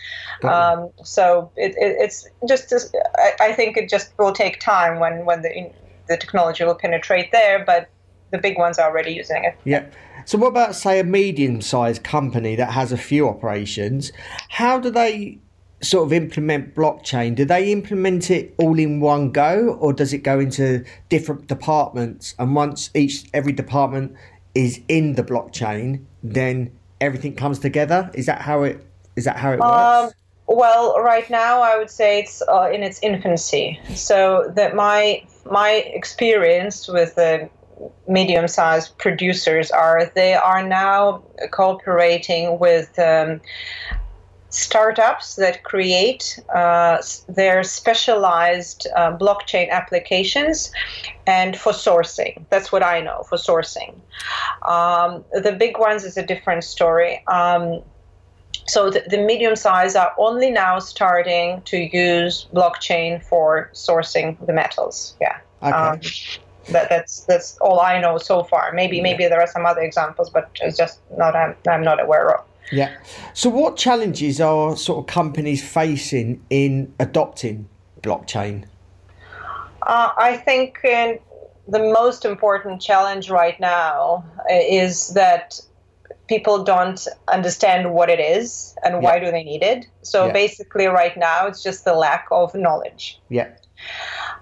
Um, 0.43 0.89
so 1.03 1.51
it, 1.55 1.75
it, 1.77 1.97
it's 1.99 2.27
just 2.47 2.73
I, 3.15 3.33
I, 3.39 3.53
think 3.53 3.77
it 3.77 3.87
just 3.87 4.11
will 4.17 4.31
take 4.33 4.59
time 4.59 4.99
when 4.99 5.23
when 5.23 5.43
the 5.43 5.71
the 6.07 6.17
technology 6.17 6.63
will 6.63 6.73
penetrate 6.73 7.31
there 7.31 7.63
but 7.63 7.89
the 8.31 8.39
big 8.39 8.57
ones 8.57 8.79
are 8.79 8.89
already 8.89 9.11
using 9.11 9.43
it. 9.43 9.55
Yeah. 9.65 9.85
So 10.25 10.37
what 10.37 10.47
about 10.47 10.75
say 10.75 10.99
a 10.99 11.03
medium 11.03 11.61
sized 11.61 12.03
company 12.03 12.55
that 12.55 12.71
has 12.71 12.91
a 12.91 12.97
few 12.97 13.27
operations? 13.27 14.11
How 14.49 14.79
do 14.79 14.89
they 14.89 15.37
sort 15.81 16.05
of 16.05 16.13
implement 16.13 16.75
blockchain, 16.75 17.35
do 17.35 17.45
they 17.45 17.71
implement 17.71 18.29
it 18.29 18.53
all 18.57 18.77
in 18.77 18.99
one 18.99 19.31
go, 19.31 19.77
or 19.79 19.93
does 19.93 20.13
it 20.13 20.19
go 20.19 20.39
into 20.39 20.83
different 21.09 21.47
departments? 21.47 22.35
And 22.37 22.55
once 22.55 22.89
each 22.93 23.25
every 23.33 23.53
department 23.53 24.15
is 24.53 24.79
in 24.87 25.13
the 25.13 25.23
blockchain, 25.23 26.05
then 26.23 26.71
everything 26.99 27.35
comes 27.35 27.59
together. 27.59 28.09
Is 28.13 28.25
that 28.27 28.41
how 28.41 28.63
it? 28.63 28.85
Is 29.15 29.25
that 29.25 29.37
how 29.37 29.51
it 29.51 29.59
works? 29.59 30.13
Um, 30.13 30.55
well, 30.55 30.99
right 30.99 31.29
now 31.29 31.61
I 31.61 31.77
would 31.77 31.89
say 31.89 32.19
it's 32.19 32.41
uh, 32.47 32.69
in 32.71 32.83
its 32.83 32.99
infancy. 33.01 33.79
So 33.95 34.51
that 34.55 34.75
my 34.75 35.23
my 35.49 35.71
experience 35.71 36.87
with 36.87 37.15
the 37.15 37.49
medium-sized 38.07 38.95
producers 38.99 39.71
are 39.71 40.11
they 40.13 40.35
are 40.35 40.61
now 40.61 41.23
cooperating 41.49 42.59
with 42.59 42.97
um, 42.99 43.41
startups 44.51 45.37
that 45.37 45.63
create 45.63 46.39
uh, 46.53 47.01
their 47.29 47.63
specialized 47.63 48.85
uh, 48.95 49.17
blockchain 49.17 49.69
applications 49.69 50.71
and 51.25 51.57
for 51.57 51.71
sourcing. 51.71 52.43
That's 52.49 52.71
what 52.71 52.83
I 52.83 52.99
know 53.01 53.23
for 53.23 53.37
sourcing. 53.37 53.95
Um, 54.67 55.23
the 55.31 55.53
big 55.53 55.79
ones 55.79 56.03
is 56.03 56.17
a 56.17 56.25
different 56.25 56.63
story. 56.63 57.25
Um, 57.27 57.81
so 58.67 58.89
the, 58.89 59.03
the, 59.09 59.17
medium 59.17 59.55
size 59.55 59.95
are 59.95 60.13
only 60.17 60.51
now 60.51 60.79
starting 60.79 61.61
to 61.63 61.77
use 61.77 62.47
blockchain 62.53 63.23
for 63.23 63.69
sourcing 63.73 64.45
the 64.45 64.53
metals. 64.53 65.15
Yeah. 65.19 65.39
Okay. 65.63 65.71
Um, 65.71 65.99
that, 66.69 66.89
that's 66.89 67.21
that's 67.21 67.57
all 67.57 67.79
I 67.79 67.99
know 67.99 68.17
so 68.17 68.43
far. 68.43 68.71
Maybe 68.73 68.97
yeah. 68.97 69.03
maybe 69.03 69.27
there 69.27 69.41
are 69.41 69.47
some 69.47 69.65
other 69.65 69.81
examples, 69.81 70.29
but 70.29 70.49
it's 70.61 70.77
just 70.77 70.99
not 71.17 71.35
I'm, 71.35 71.55
I'm 71.67 71.83
not 71.83 72.01
aware 72.01 72.37
of. 72.37 72.45
Yeah. 72.71 72.95
So, 73.33 73.49
what 73.49 73.77
challenges 73.77 74.39
are 74.39 74.75
sort 74.75 74.99
of 74.99 75.07
companies 75.07 75.67
facing 75.67 76.43
in 76.49 76.93
adopting 76.99 77.67
blockchain? 78.01 78.65
Uh, 79.81 80.09
I 80.17 80.37
think 80.37 80.79
uh, 80.85 81.13
the 81.67 81.79
most 81.79 82.25
important 82.25 82.81
challenge 82.81 83.29
right 83.29 83.59
now 83.59 84.23
uh, 84.39 84.53
is 84.53 85.09
that 85.09 85.59
people 86.27 86.63
don't 86.63 87.07
understand 87.27 87.93
what 87.93 88.09
it 88.09 88.19
is 88.19 88.75
and 88.83 89.01
why 89.03 89.15
yeah. 89.15 89.25
do 89.25 89.31
they 89.31 89.43
need 89.43 89.63
it. 89.63 89.85
So 90.01 90.27
yeah. 90.27 90.33
basically, 90.33 90.85
right 90.85 91.15
now, 91.17 91.47
it's 91.47 91.61
just 91.61 91.83
the 91.83 91.93
lack 91.93 92.25
of 92.31 92.55
knowledge. 92.55 93.19
Yeah. 93.29 93.49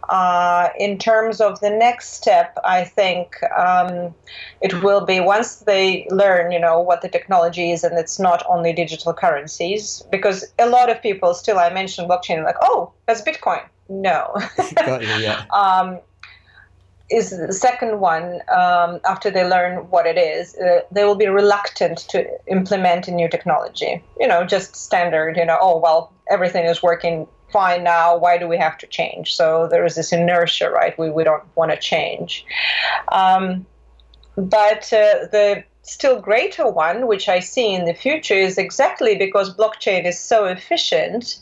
Uh, 0.09 0.69
in 0.79 0.97
terms 0.97 1.39
of 1.39 1.59
the 1.59 1.69
next 1.69 2.13
step, 2.13 2.57
I 2.63 2.83
think 2.83 3.35
um, 3.57 4.13
it 4.59 4.81
will 4.81 5.05
be 5.05 5.19
once 5.19 5.57
they 5.57 6.07
learn, 6.09 6.51
you 6.51 6.59
know, 6.59 6.79
what 6.79 7.01
the 7.01 7.09
technology 7.09 7.71
is, 7.71 7.83
and 7.83 7.97
it's 7.97 8.17
not 8.17 8.43
only 8.49 8.73
digital 8.73 9.13
currencies, 9.13 10.03
because 10.11 10.45
a 10.57 10.67
lot 10.67 10.89
of 10.89 11.01
people 11.01 11.33
still, 11.35 11.59
I 11.59 11.69
mentioned 11.69 12.09
blockchain, 12.09 12.43
like, 12.43 12.55
oh, 12.61 12.91
that's 13.05 13.21
Bitcoin. 13.21 13.61
No. 13.87 14.35
Got 14.75 15.01
you, 15.01 15.07
yeah. 15.07 15.45
um, 15.53 15.99
is 17.11 17.31
the 17.31 17.53
second 17.53 17.99
one 17.99 18.41
um, 18.55 18.99
after 19.05 19.31
they 19.31 19.47
learn 19.47 19.89
what 19.89 20.05
it 20.05 20.17
is 20.17 20.55
uh, 20.55 20.81
they 20.91 21.03
will 21.03 21.15
be 21.15 21.27
reluctant 21.27 21.97
to 21.97 22.27
implement 22.47 23.07
a 23.07 23.11
new 23.11 23.27
technology 23.27 24.03
you 24.19 24.27
know 24.27 24.45
just 24.45 24.75
standard 24.75 25.35
you 25.35 25.43
know 25.43 25.57
oh 25.59 25.79
well 25.79 26.13
everything 26.29 26.65
is 26.65 26.83
working 26.83 27.27
fine 27.51 27.83
now 27.83 28.17
why 28.17 28.37
do 28.37 28.47
we 28.47 28.57
have 28.57 28.77
to 28.79 28.87
change. 28.87 29.35
So 29.35 29.67
there 29.69 29.85
is 29.85 29.95
this 29.95 30.11
inertia 30.11 30.69
right? 30.69 30.97
We, 30.97 31.09
we 31.09 31.23
don't 31.23 31.43
want 31.55 31.71
to 31.71 31.77
change. 31.77 32.45
Um, 33.11 33.65
but 34.35 34.91
uh, 34.93 35.27
the 35.31 35.63
still 35.81 36.21
greater 36.21 36.67
one 36.69 37.07
which 37.07 37.27
i 37.27 37.39
see 37.39 37.73
in 37.73 37.85
the 37.85 37.93
future 37.93 38.35
is 38.35 38.57
exactly 38.59 39.15
because 39.15 39.55
blockchain 39.55 40.05
is 40.05 40.19
so 40.19 40.45
efficient 40.45 41.39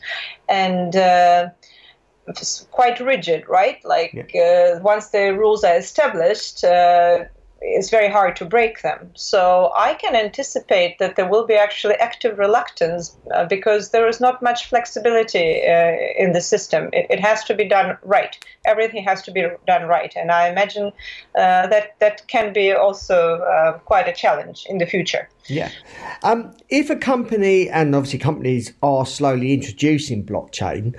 and 0.47 0.95
uh, 0.95 1.49
quite 2.71 2.99
rigid 2.99 3.47
right? 3.47 3.83
Like 3.83 4.31
yeah. 4.33 4.75
uh, 4.75 4.79
once 4.81 5.09
the 5.09 5.33
rules 5.33 5.63
are 5.63 5.77
established 5.77 6.63
uh, 6.63 7.25
it's 7.61 7.89
very 7.89 8.09
hard 8.09 8.35
to 8.37 8.45
break 8.45 8.81
them. 8.81 9.11
So 9.15 9.71
I 9.75 9.95
can 9.95 10.15
anticipate 10.15 10.99
that 10.99 11.15
there 11.15 11.27
will 11.27 11.45
be 11.45 11.55
actually 11.55 11.95
active 11.95 12.37
reluctance 12.37 13.15
uh, 13.33 13.45
because 13.45 13.89
there 13.89 14.07
is 14.07 14.19
not 14.19 14.41
much 14.41 14.67
flexibility 14.69 15.61
uh, 15.67 15.95
in 16.17 16.33
the 16.33 16.41
system. 16.41 16.89
It, 16.93 17.07
it, 17.09 17.19
has 17.19 17.43
to 17.45 17.55
be 17.55 17.67
done 17.67 17.97
right. 18.03 18.37
Everything 18.65 19.03
has 19.03 19.21
to 19.23 19.31
be 19.31 19.47
done 19.65 19.87
right, 19.87 20.13
and 20.15 20.31
I 20.31 20.49
imagine 20.49 20.87
uh, 21.35 21.67
that 21.67 21.99
that 21.99 22.27
can 22.27 22.53
be 22.53 22.71
also 22.71 23.39
uh, 23.39 23.79
quite 23.79 24.07
a 24.07 24.13
challenge 24.13 24.65
in 24.69 24.77
the 24.77 24.85
future. 24.85 25.27
Yeah. 25.47 25.71
Um, 26.23 26.53
if 26.69 26.89
a 26.89 26.95
company, 26.95 27.69
and 27.69 27.95
obviously 27.95 28.19
companies 28.19 28.73
are 28.83 29.05
slowly 29.05 29.53
introducing 29.53 30.25
blockchain, 30.25 30.95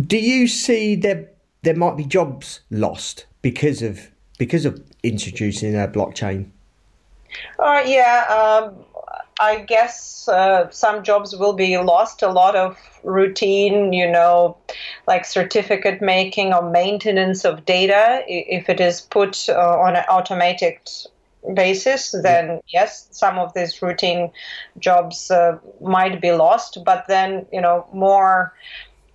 do 0.00 0.18
you 0.18 0.48
see 0.48 0.96
there 0.96 1.28
there 1.62 1.76
might 1.76 1.96
be 1.96 2.04
jobs 2.04 2.60
lost 2.70 3.26
because 3.42 3.82
of 3.82 4.10
because 4.38 4.64
of 4.64 4.82
introducing 5.02 5.76
a 5.76 5.88
blockchain? 5.88 6.46
Uh, 7.58 7.82
yeah, 7.86 8.26
um, 8.28 8.74
I 9.40 9.60
guess 9.60 10.28
uh, 10.28 10.70
some 10.70 11.02
jobs 11.02 11.34
will 11.34 11.54
be 11.54 11.76
lost. 11.78 12.22
A 12.22 12.28
lot 12.28 12.54
of 12.54 12.76
routine, 13.02 13.92
you 13.92 14.10
know, 14.10 14.56
like 15.06 15.24
certificate 15.24 16.00
making 16.00 16.52
or 16.52 16.70
maintenance 16.70 17.44
of 17.44 17.64
data, 17.64 18.22
if 18.28 18.68
it 18.68 18.80
is 18.80 19.00
put 19.00 19.48
uh, 19.48 19.54
on 19.54 19.96
an 19.96 20.04
automated 20.04 20.78
basis, 21.54 22.14
then 22.22 22.60
yes, 22.68 23.08
some 23.10 23.38
of 23.38 23.52
these 23.54 23.82
routine 23.82 24.30
jobs 24.78 25.30
uh, 25.30 25.58
might 25.80 26.20
be 26.20 26.32
lost. 26.32 26.78
But 26.84 27.06
then, 27.08 27.46
you 27.52 27.60
know, 27.60 27.86
more, 27.92 28.54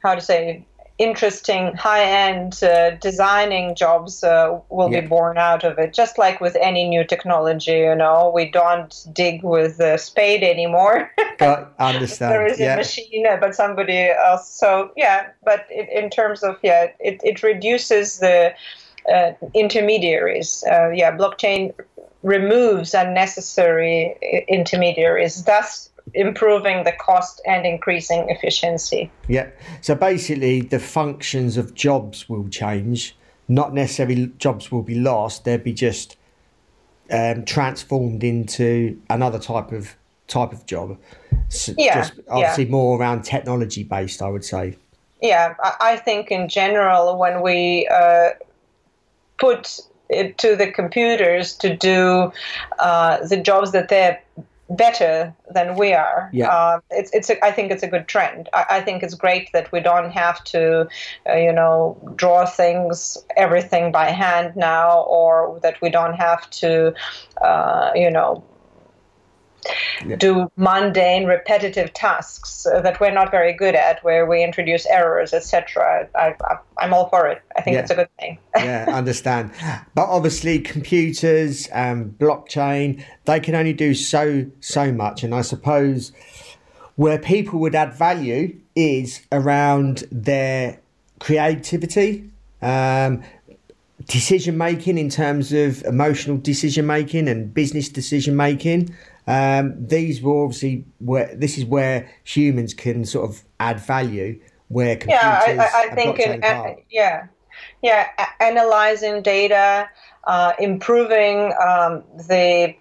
how 0.03 0.15
to 0.15 0.21
say, 0.21 0.65
interesting 0.97 1.75
high-end 1.75 2.63
uh, 2.63 2.91
designing 2.95 3.75
jobs 3.75 4.23
uh, 4.23 4.59
will 4.69 4.91
yeah. 4.91 5.01
be 5.01 5.07
born 5.07 5.37
out 5.37 5.63
of 5.63 5.77
it. 5.77 5.93
Just 5.93 6.17
like 6.17 6.41
with 6.41 6.55
any 6.59 6.87
new 6.87 7.03
technology 7.03 7.71
you 7.71 7.95
know 7.95 8.31
we 8.33 8.49
don't 8.49 9.05
dig 9.13 9.43
with 9.43 9.79
a 9.79 9.97
spade 9.97 10.43
anymore. 10.43 11.11
I 11.39 11.67
understand. 11.79 12.31
There 12.31 12.45
is 12.45 12.59
yeah. 12.59 12.73
a 12.73 12.77
machine 12.77 13.25
uh, 13.27 13.37
but 13.37 13.55
somebody 13.55 14.09
else 14.09 14.49
so 14.49 14.91
yeah 14.95 15.29
but 15.43 15.65
it, 15.69 15.89
in 15.89 16.09
terms 16.09 16.43
of 16.43 16.57
yeah 16.63 16.91
it, 16.99 17.21
it 17.23 17.43
reduces 17.43 18.19
the 18.19 18.53
uh, 19.13 19.31
intermediaries. 19.53 20.63
Uh, 20.69 20.89
yeah 20.89 21.15
blockchain 21.15 21.73
removes 22.23 22.93
unnecessary 22.93 24.15
intermediaries. 24.47 25.43
Thus 25.43 25.89
improving 26.13 26.83
the 26.83 26.93
cost 26.93 27.41
and 27.45 27.65
increasing 27.65 28.29
efficiency. 28.29 29.11
Yeah. 29.27 29.49
So 29.81 29.95
basically, 29.95 30.61
the 30.61 30.79
functions 30.79 31.57
of 31.57 31.73
jobs 31.73 32.29
will 32.29 32.47
change. 32.49 33.15
Not 33.47 33.73
necessarily 33.73 34.31
jobs 34.37 34.71
will 34.71 34.83
be 34.83 34.95
lost. 34.95 35.45
They'll 35.45 35.57
be 35.57 35.73
just 35.73 36.17
um, 37.11 37.45
transformed 37.45 38.23
into 38.23 38.99
another 39.09 39.39
type 39.39 39.71
of 39.71 39.95
type 40.27 40.51
of 40.51 40.65
job. 40.65 40.97
So 41.49 41.73
yeah. 41.77 42.01
Just 42.01 42.19
obviously 42.29 42.65
yeah. 42.65 42.71
more 42.71 42.99
around 42.99 43.23
technology 43.23 43.83
based, 43.83 44.21
I 44.21 44.27
would 44.27 44.43
say. 44.43 44.77
Yeah, 45.21 45.55
I 45.81 45.97
think 45.97 46.29
in 46.29 46.47
general, 46.47 47.17
when 47.17 47.41
we 47.41 47.87
uh, 47.91 48.31
put 49.39 49.79
it 50.09 50.37
to 50.37 50.55
the 50.55 50.71
computers 50.71 51.55
to 51.55 51.75
do 51.75 52.31
uh, 52.77 53.25
the 53.25 53.37
jobs 53.37 53.71
that 53.71 53.89
they're 53.89 54.21
better 54.69 55.33
than 55.53 55.75
we 55.75 55.93
are. 55.93 56.29
Yeah. 56.33 56.49
Uh, 56.49 56.79
it's 56.89 57.11
it's 57.13 57.29
a, 57.29 57.43
I 57.43 57.51
think 57.51 57.71
it's 57.71 57.83
a 57.83 57.87
good 57.87 58.07
trend. 58.07 58.49
I, 58.53 58.65
I 58.69 58.81
think 58.81 59.03
it's 59.03 59.13
great 59.15 59.51
that 59.53 59.71
we 59.71 59.79
don't 59.79 60.11
have 60.11 60.43
to, 60.45 60.87
uh, 61.29 61.35
you 61.35 61.53
know, 61.53 61.97
draw 62.15 62.45
things 62.45 63.17
everything 63.35 63.91
by 63.91 64.11
hand 64.11 64.55
now, 64.55 65.01
or 65.03 65.59
that 65.63 65.81
we 65.81 65.89
don't 65.89 66.15
have 66.15 66.49
to, 66.51 66.93
uh, 67.41 67.91
you 67.95 68.11
know. 68.11 68.43
Yeah. 70.05 70.15
Do 70.15 70.51
mundane, 70.57 71.25
repetitive 71.25 71.93
tasks 71.93 72.65
that 72.71 72.99
we're 72.99 73.11
not 73.11 73.31
very 73.31 73.53
good 73.53 73.75
at, 73.75 74.03
where 74.03 74.25
we 74.25 74.43
introduce 74.43 74.85
errors, 74.85 75.33
etc. 75.33 76.07
I, 76.15 76.35
I, 76.41 76.57
I'm 76.77 76.93
all 76.93 77.09
for 77.09 77.27
it. 77.27 77.41
I 77.57 77.61
think 77.61 77.75
Yeah. 77.75 77.81
it's 77.81 77.91
a 77.91 77.95
good 77.95 78.09
thing. 78.19 78.37
yeah, 78.55 78.85
understand. 78.91 79.51
But 79.95 80.05
obviously, 80.07 80.59
computers 80.59 81.67
and 81.67 82.17
blockchain, 82.17 83.03
they 83.25 83.39
can 83.39 83.55
only 83.55 83.73
do 83.73 83.93
so 83.93 84.45
so 84.59 84.91
much. 84.91 85.23
And 85.23 85.33
I 85.33 85.41
suppose 85.41 86.11
where 86.95 87.19
people 87.19 87.59
would 87.59 87.75
add 87.75 87.93
value 87.93 88.55
is 88.75 89.21
around 89.31 90.03
their 90.11 90.79
creativity, 91.19 92.29
um, 92.61 93.23
decision 94.07 94.57
making 94.57 94.97
in 94.97 95.09
terms 95.09 95.53
of 95.53 95.83
emotional 95.83 96.37
decision 96.37 96.85
making 96.87 97.27
and 97.27 97.53
business 97.53 97.89
decision 97.89 98.35
making. 98.35 98.95
Um, 99.27 99.75
these 99.85 100.21
were 100.21 100.43
obviously 100.43 100.85
where 100.99 101.35
this 101.35 101.57
is 101.57 101.65
where 101.65 102.09
humans 102.23 102.73
can 102.73 103.05
sort 103.05 103.29
of 103.29 103.43
add 103.59 103.79
value. 103.79 104.39
Where 104.69 104.97
computers 104.97 105.23
yeah 105.23 105.69
i, 105.73 105.85
I, 105.85 105.95
think 105.95 106.19
in, 106.19 106.41
can't. 106.41 106.79
yeah 106.91 107.27
yeah 107.81 108.09
a- 108.19 108.43
analyzing 108.43 109.21
data 109.21 109.89
uh, 110.25 110.51
improving 110.59 111.53
um, 111.65 112.03
the 112.27 112.75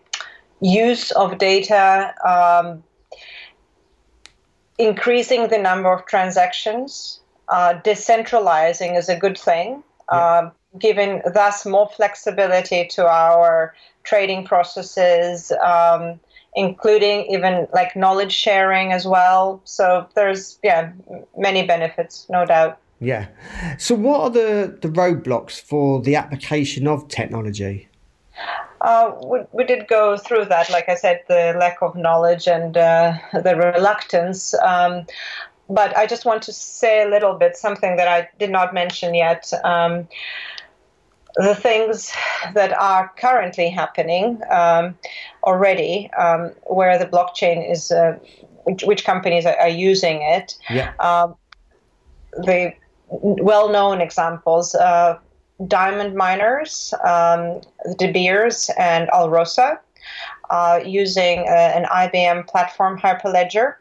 use 0.60 1.12
of 1.12 1.38
data 1.38 2.12
um, 2.24 2.82
increasing 4.78 5.46
the 5.46 5.58
number 5.58 5.92
of 5.92 6.06
transactions 6.06 7.20
uh, 7.50 7.74
decentralizing 7.84 8.98
is 8.98 9.08
a 9.08 9.16
good 9.16 9.38
thing 9.38 9.84
uh, 10.08 10.50
giving 10.78 11.22
thus 11.34 11.66
more 11.66 11.88
flexibility 11.88 12.86
to 12.88 13.06
our 13.06 13.74
trading 14.04 14.44
processes 14.44 15.52
um, 15.64 16.18
including 16.54 17.26
even 17.26 17.66
like 17.72 17.94
knowledge 17.96 18.32
sharing 18.32 18.92
as 18.92 19.06
well 19.06 19.60
so 19.64 20.06
there's 20.14 20.58
yeah 20.62 20.92
many 21.36 21.66
benefits 21.66 22.26
no 22.30 22.44
doubt 22.44 22.78
Yeah. 22.98 23.26
So, 23.78 23.94
what 23.94 24.20
are 24.20 24.30
the, 24.30 24.78
the 24.80 24.88
roadblocks 24.88 25.60
for 25.60 26.00
the 26.00 26.16
application 26.16 26.86
of 26.86 27.08
technology? 27.08 27.88
Uh, 28.80 29.12
we, 29.24 29.40
we 29.52 29.64
did 29.64 29.88
go 29.88 30.16
through 30.16 30.44
that, 30.46 30.70
like 30.70 30.88
I 30.88 30.94
said, 30.94 31.22
the 31.28 31.54
lack 31.58 31.82
of 31.82 31.96
knowledge 31.96 32.46
and 32.46 32.76
uh, 32.76 33.14
the 33.32 33.56
reluctance. 33.56 34.54
Um, 34.54 35.06
but 35.68 35.96
I 35.96 36.06
just 36.06 36.24
want 36.24 36.42
to 36.42 36.52
say 36.52 37.02
a 37.02 37.08
little 37.08 37.34
bit 37.34 37.56
something 37.56 37.96
that 37.96 38.06
I 38.06 38.28
did 38.38 38.50
not 38.50 38.72
mention 38.72 39.14
yet. 39.14 39.52
Um, 39.64 40.08
the 41.36 41.54
things 41.54 42.12
that 42.54 42.72
are 42.80 43.12
currently 43.18 43.68
happening 43.68 44.40
um, 44.50 44.94
already, 45.44 46.10
um, 46.18 46.50
where 46.64 46.98
the 46.98 47.06
blockchain 47.06 47.70
is, 47.70 47.90
uh, 47.90 48.18
which, 48.64 48.82
which 48.84 49.04
companies 49.04 49.44
are, 49.44 49.58
are 49.60 49.68
using 49.68 50.22
it. 50.22 50.56
Yeah. 50.70 50.94
Um, 50.98 51.36
the 52.30 52.72
well-known 53.08 54.00
examples 54.00 54.74
uh, 54.74 55.18
diamond 55.68 56.14
miners 56.14 56.92
um, 57.04 57.60
de 57.98 58.10
beers 58.12 58.70
and 58.78 59.08
alrosa 59.08 59.78
uh, 60.50 60.80
using 60.84 61.40
uh, 61.40 61.72
an 61.74 61.84
ibm 61.84 62.46
platform 62.46 62.98
hyperledger 62.98 63.74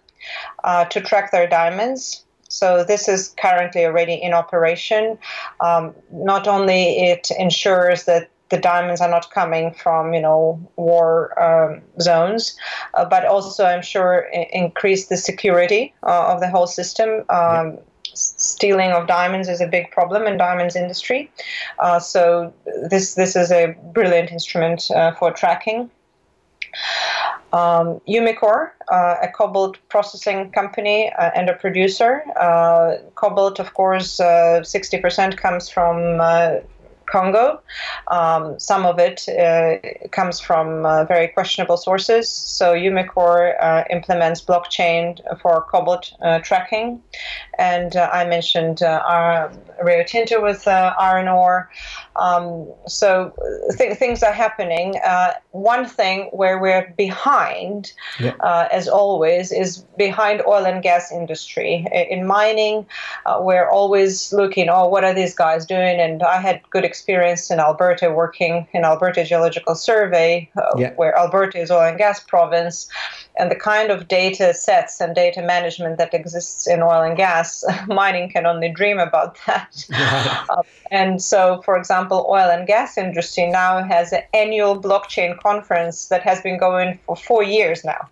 uh, 0.63 0.85
to 0.85 1.01
track 1.01 1.31
their 1.31 1.47
diamonds 1.47 2.24
so 2.55 2.83
this 2.83 3.07
is 3.07 3.33
currently 3.41 3.85
already 3.85 4.13
in 4.13 4.33
operation 4.33 5.17
um, 5.59 5.93
not 6.11 6.47
only 6.47 6.81
it 7.11 7.29
ensures 7.39 8.05
that 8.05 8.29
the 8.49 8.57
diamonds 8.57 9.01
are 9.01 9.09
not 9.09 9.31
coming 9.31 9.73
from, 9.73 10.13
you 10.13 10.21
know, 10.21 10.59
war 10.75 11.33
um, 11.41 11.81
zones, 11.99 12.55
uh, 12.93 13.03
but 13.03 13.25
also 13.25 13.65
I'm 13.65 13.81
sure 13.81 14.29
increase 14.51 15.07
the 15.07 15.17
security 15.17 15.93
uh, 16.03 16.33
of 16.33 16.39
the 16.41 16.49
whole 16.49 16.67
system. 16.67 17.23
Um, 17.29 17.79
s- 18.11 18.33
Stealing 18.37 18.91
of 18.91 19.07
diamonds 19.07 19.49
is 19.49 19.61
a 19.61 19.67
big 19.67 19.89
problem 19.91 20.27
in 20.27 20.37
diamonds 20.37 20.75
industry, 20.75 21.31
uh, 21.79 21.99
so 21.99 22.53
this 22.89 23.15
this 23.15 23.35
is 23.35 23.51
a 23.51 23.75
brilliant 23.93 24.31
instrument 24.31 24.89
uh, 24.91 25.11
for 25.13 25.31
tracking. 25.31 25.89
Um, 27.55 28.01
Umicore, 28.05 28.71
uh, 28.91 29.15
a 29.21 29.29
cobalt 29.29 29.77
processing 29.87 30.51
company 30.51 31.09
uh, 31.17 31.31
and 31.35 31.49
a 31.49 31.53
producer. 31.53 32.21
Uh, 32.37 32.97
cobalt, 33.15 33.59
of 33.59 33.73
course, 33.73 34.19
uh, 34.19 34.59
60% 34.61 35.37
comes 35.37 35.69
from 35.69 36.19
uh, 36.19 36.55
Congo. 37.07 37.61
Um, 38.07 38.59
some 38.59 38.85
of 38.85 38.99
it 38.99 39.27
uh, 39.29 39.77
comes 40.09 40.39
from 40.39 40.85
uh, 40.85 41.05
very 41.05 41.27
questionable 41.27 41.77
sources. 41.77 42.29
So 42.29 42.73
Umicore 42.73 43.55
uh, 43.61 43.83
implements 43.89 44.41
blockchain 44.41 45.19
for 45.41 45.65
cobalt 45.71 46.13
uh, 46.21 46.39
tracking. 46.39 47.01
And 47.57 47.95
uh, 47.95 48.09
I 48.11 48.25
mentioned 48.25 48.81
uh, 48.83 49.01
our 49.07 49.51
Rio 49.83 50.03
Tinto 50.03 50.41
with 50.41 50.67
uh, 50.67 50.93
iron 50.99 51.27
ore. 51.27 51.69
Um, 52.15 52.67
so 52.87 53.33
th- 53.77 53.97
things 53.97 54.23
are 54.23 54.31
happening. 54.33 54.99
Uh, 55.05 55.33
one 55.51 55.85
thing 55.85 56.29
where 56.31 56.59
we're 56.59 56.93
behind, 56.97 57.91
Yeah. 58.19 58.33
uh, 58.39 58.67
as 58.71 58.87
always, 58.87 59.51
is 59.51 59.79
behind 59.97 60.41
oil 60.47 60.65
and 60.65 60.81
gas 60.81 61.11
industry. 61.11 61.85
In 62.09 62.25
mining, 62.25 62.85
uh, 63.25 63.39
we're 63.41 63.69
always 63.69 64.31
looking, 64.33 64.69
oh, 64.69 64.87
what 64.87 65.03
are 65.03 65.13
these 65.13 65.35
guys 65.35 65.65
doing? 65.65 65.99
And 65.99 66.23
I 66.23 66.39
had 66.39 66.61
good 66.69 66.85
experience 66.95 67.51
in 67.53 67.59
Alberta 67.59 68.07
working 68.23 68.53
in 68.77 68.81
Alberta 68.91 69.21
Geological 69.31 69.75
Survey, 69.75 70.31
uh, 70.57 70.61
Yeah. 70.77 70.91
where 70.99 71.13
Alberta 71.23 71.57
is 71.59 71.69
oil 71.71 71.87
and 71.91 71.97
gas 71.97 72.19
province, 72.33 72.87
and 73.39 73.51
the 73.51 73.59
kind 73.71 73.87
of 73.91 74.07
data 74.07 74.53
sets 74.53 75.01
and 75.01 75.13
data 75.23 75.41
management 75.41 75.97
that 75.97 76.13
exists 76.13 76.67
in 76.73 76.79
oil 76.81 77.01
and 77.09 77.17
gas, 77.17 77.49
mining 78.01 78.27
can 78.35 78.45
only 78.45 78.69
dream 78.79 78.99
about 79.09 79.31
that. 79.45 79.71
Uh, 80.49 80.61
and 81.01 81.21
so, 81.31 81.61
for 81.65 81.75
example, 81.81 82.19
oil 82.29 82.49
and 82.55 82.67
gas 82.67 82.97
industry 82.97 83.45
now 83.47 83.83
has 83.83 84.13
an 84.13 84.21
annual 84.33 84.73
blockchain 84.87 85.31
conference 85.47 85.97
that 86.11 86.21
has 86.29 86.39
been 86.41 86.57
going 86.67 86.89
for 87.05 87.15
four 87.15 87.43
years 87.43 87.83
now 87.83 88.03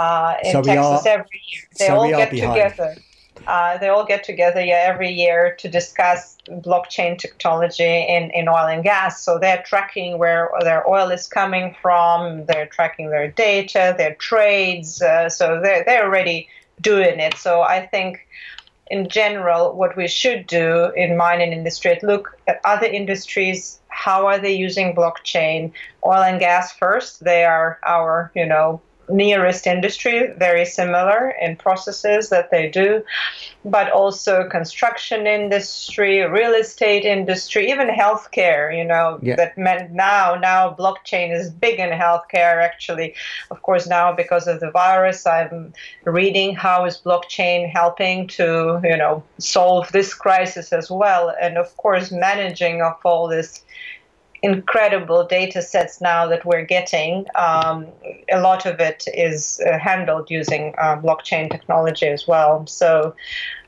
uh, 0.00 0.34
in 0.44 0.52
So 0.52 0.62
Texas 0.62 1.06
are- 1.06 1.08
every 1.16 1.40
year. 1.50 1.62
They 1.78 1.86
so 1.86 1.96
all 1.96 2.08
get 2.08 2.30
behind. 2.30 2.52
together. 2.54 2.90
Uh, 3.46 3.78
they 3.78 3.88
all 3.88 4.04
get 4.04 4.24
together 4.24 4.60
yeah, 4.60 4.84
every 4.86 5.10
year 5.10 5.54
to 5.58 5.68
discuss 5.68 6.36
blockchain 6.48 7.18
technology 7.18 7.84
in, 7.84 8.30
in 8.30 8.48
oil 8.48 8.66
and 8.66 8.82
gas. 8.82 9.22
So 9.22 9.38
they're 9.38 9.62
tracking 9.62 10.18
where 10.18 10.50
their 10.60 10.88
oil 10.88 11.10
is 11.10 11.28
coming 11.28 11.76
from, 11.80 12.46
they're 12.46 12.66
tracking 12.66 13.10
their 13.10 13.28
data, 13.28 13.94
their 13.96 14.14
trades. 14.14 15.00
Uh, 15.00 15.28
so 15.28 15.60
they're, 15.60 15.84
they're 15.84 16.04
already 16.04 16.48
doing 16.80 17.20
it. 17.20 17.34
So 17.34 17.62
I 17.62 17.86
think 17.86 18.26
in 18.88 19.08
general, 19.08 19.74
what 19.74 19.96
we 19.96 20.06
should 20.06 20.46
do 20.46 20.92
in 20.96 21.16
mining 21.16 21.52
industry 21.52 21.92
is 21.92 22.02
look 22.02 22.38
at 22.46 22.60
other 22.64 22.86
industries. 22.86 23.80
How 23.88 24.26
are 24.26 24.38
they 24.38 24.54
using 24.54 24.94
blockchain? 24.94 25.72
Oil 26.04 26.22
and 26.22 26.38
gas 26.38 26.72
first. 26.72 27.24
They 27.24 27.44
are 27.44 27.78
our, 27.84 28.30
you 28.34 28.46
know, 28.46 28.80
nearest 29.08 29.66
industry, 29.66 30.32
very 30.38 30.64
similar 30.64 31.30
in 31.40 31.56
processes 31.56 32.28
that 32.30 32.50
they 32.50 32.68
do, 32.68 33.02
but 33.64 33.90
also 33.90 34.48
construction 34.48 35.26
industry, 35.26 36.22
real 36.22 36.52
estate 36.54 37.04
industry, 37.04 37.70
even 37.70 37.88
healthcare. 37.88 38.76
You 38.76 38.84
know 38.84 39.18
Yeah. 39.22 39.36
that 39.36 39.56
meant 39.56 39.92
now 39.92 40.34
now 40.34 40.74
blockchain 40.78 41.32
is 41.32 41.50
big 41.50 41.78
in 41.78 41.90
healthcare. 41.90 42.62
Actually, 42.62 43.14
of 43.50 43.62
course, 43.62 43.86
now 43.86 44.12
because 44.12 44.46
of 44.46 44.60
the 44.60 44.70
virus, 44.70 45.26
I'm 45.26 45.72
reading 46.04 46.54
how 46.54 46.84
is 46.84 46.98
blockchain 46.98 47.70
helping 47.70 48.26
to 48.38 48.80
you 48.82 48.96
know 48.96 49.22
solve 49.38 49.90
this 49.92 50.14
crisis 50.14 50.72
as 50.72 50.90
well, 50.90 51.34
and 51.40 51.56
of 51.58 51.76
course 51.76 52.10
managing 52.10 52.82
of 52.82 52.94
all 53.04 53.28
this 53.28 53.62
incredible 54.42 55.26
data 55.26 55.62
sets 55.62 56.00
now 56.00 56.26
that 56.26 56.44
we're 56.44 56.64
getting. 56.64 57.26
Um, 57.34 57.86
a 58.30 58.40
lot 58.40 58.66
of 58.66 58.80
it 58.80 59.04
is 59.14 59.60
uh, 59.66 59.78
handled 59.78 60.30
using 60.30 60.74
uh, 60.78 60.96
blockchain 60.96 61.50
technology 61.50 62.06
as 62.06 62.26
well. 62.26 62.66
So 62.66 63.14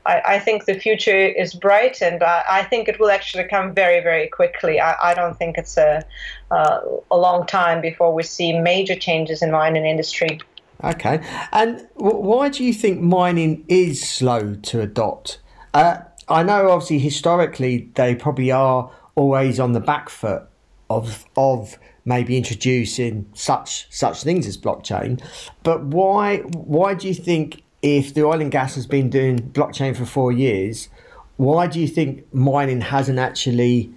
I, 0.05 0.21
I 0.25 0.39
think 0.39 0.65
the 0.65 0.79
future 0.79 1.17
is 1.17 1.53
bright, 1.53 2.01
and 2.01 2.21
I, 2.23 2.43
I 2.49 2.63
think 2.63 2.87
it 2.87 2.99
will 2.99 3.11
actually 3.11 3.45
come 3.45 3.73
very, 3.73 4.01
very 4.01 4.27
quickly. 4.27 4.79
I, 4.79 5.11
I 5.11 5.13
don't 5.13 5.37
think 5.37 5.57
it's 5.57 5.77
a, 5.77 6.05
uh, 6.51 6.79
a 7.11 7.17
long 7.17 7.45
time 7.45 7.81
before 7.81 8.13
we 8.13 8.23
see 8.23 8.57
major 8.59 8.95
changes 8.95 9.41
in 9.41 9.51
mining 9.51 9.85
industry. 9.85 10.39
Okay. 10.83 11.21
And 11.51 11.87
w- 11.97 12.17
why 12.17 12.49
do 12.49 12.63
you 12.63 12.73
think 12.73 13.01
mining 13.01 13.65
is 13.67 14.07
slow 14.07 14.55
to 14.55 14.81
adopt? 14.81 15.39
Uh, 15.73 15.97
I 16.27 16.43
know, 16.43 16.69
obviously, 16.69 16.99
historically, 16.99 17.89
they 17.95 18.15
probably 18.15 18.51
are 18.51 18.91
always 19.15 19.59
on 19.59 19.73
the 19.73 19.79
back 19.79 20.09
foot 20.09 20.43
of 20.89 21.25
of 21.35 21.77
maybe 22.05 22.37
introducing 22.37 23.29
such 23.33 23.87
such 23.89 24.23
things 24.23 24.47
as 24.47 24.57
blockchain. 24.57 25.21
But 25.63 25.83
why 25.83 26.37
why 26.37 26.93
do 26.93 27.07
you 27.07 27.13
think 27.13 27.63
if 27.81 28.13
the 28.13 28.25
oil 28.25 28.41
and 28.41 28.51
gas 28.51 28.75
has 28.75 28.85
been 28.85 29.09
doing 29.09 29.39
blockchain 29.39 29.95
for 29.95 30.05
four 30.05 30.31
years, 30.31 30.89
why 31.37 31.67
do 31.67 31.79
you 31.79 31.87
think 31.87 32.25
mining 32.33 32.81
hasn't 32.81 33.19
actually 33.19 33.91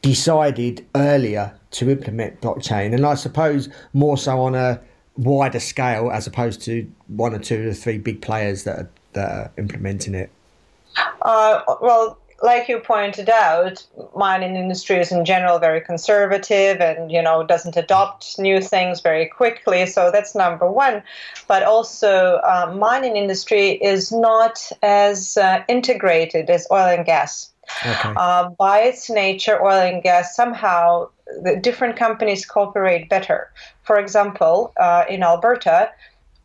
decided 0.00 0.86
earlier 0.94 1.54
to 1.72 1.90
implement 1.90 2.40
blockchain? 2.40 2.94
And 2.94 3.04
I 3.04 3.14
suppose 3.14 3.68
more 3.92 4.16
so 4.16 4.40
on 4.40 4.54
a 4.54 4.80
wider 5.16 5.60
scale 5.60 6.10
as 6.10 6.26
opposed 6.26 6.62
to 6.62 6.90
one 7.08 7.34
or 7.34 7.38
two 7.38 7.68
or 7.68 7.74
three 7.74 7.98
big 7.98 8.22
players 8.22 8.64
that 8.64 8.78
are, 8.78 8.90
that 9.12 9.30
are 9.30 9.52
implementing 9.58 10.14
it. 10.14 10.30
Uh, 11.22 11.62
well, 11.82 12.18
like 12.42 12.68
you 12.68 12.78
pointed 12.78 13.30
out, 13.30 13.84
mining 14.14 14.56
industry 14.56 14.96
is 14.96 15.10
in 15.10 15.24
general 15.24 15.58
very 15.58 15.80
conservative 15.80 16.80
and 16.80 17.10
you 17.10 17.22
know 17.22 17.42
doesn't 17.42 17.76
adopt 17.76 18.38
new 18.38 18.60
things 18.60 19.00
very 19.00 19.26
quickly. 19.26 19.86
So 19.86 20.10
that's 20.10 20.34
number 20.34 20.70
one. 20.70 21.02
But 21.48 21.62
also, 21.62 22.40
uh, 22.44 22.74
mining 22.76 23.16
industry 23.16 23.72
is 23.72 24.12
not 24.12 24.70
as 24.82 25.36
uh, 25.36 25.62
integrated 25.68 26.50
as 26.50 26.66
oil 26.70 26.86
and 26.86 27.04
gas. 27.04 27.50
Okay. 27.84 28.12
Uh, 28.16 28.50
by 28.50 28.80
its 28.80 29.10
nature, 29.10 29.60
oil 29.62 29.80
and 29.80 30.02
gas 30.02 30.36
somehow 30.36 31.08
the 31.42 31.56
different 31.56 31.96
companies 31.96 32.46
cooperate 32.46 33.08
better. 33.08 33.50
For 33.82 33.98
example, 33.98 34.72
uh, 34.78 35.04
in 35.08 35.22
Alberta, 35.22 35.90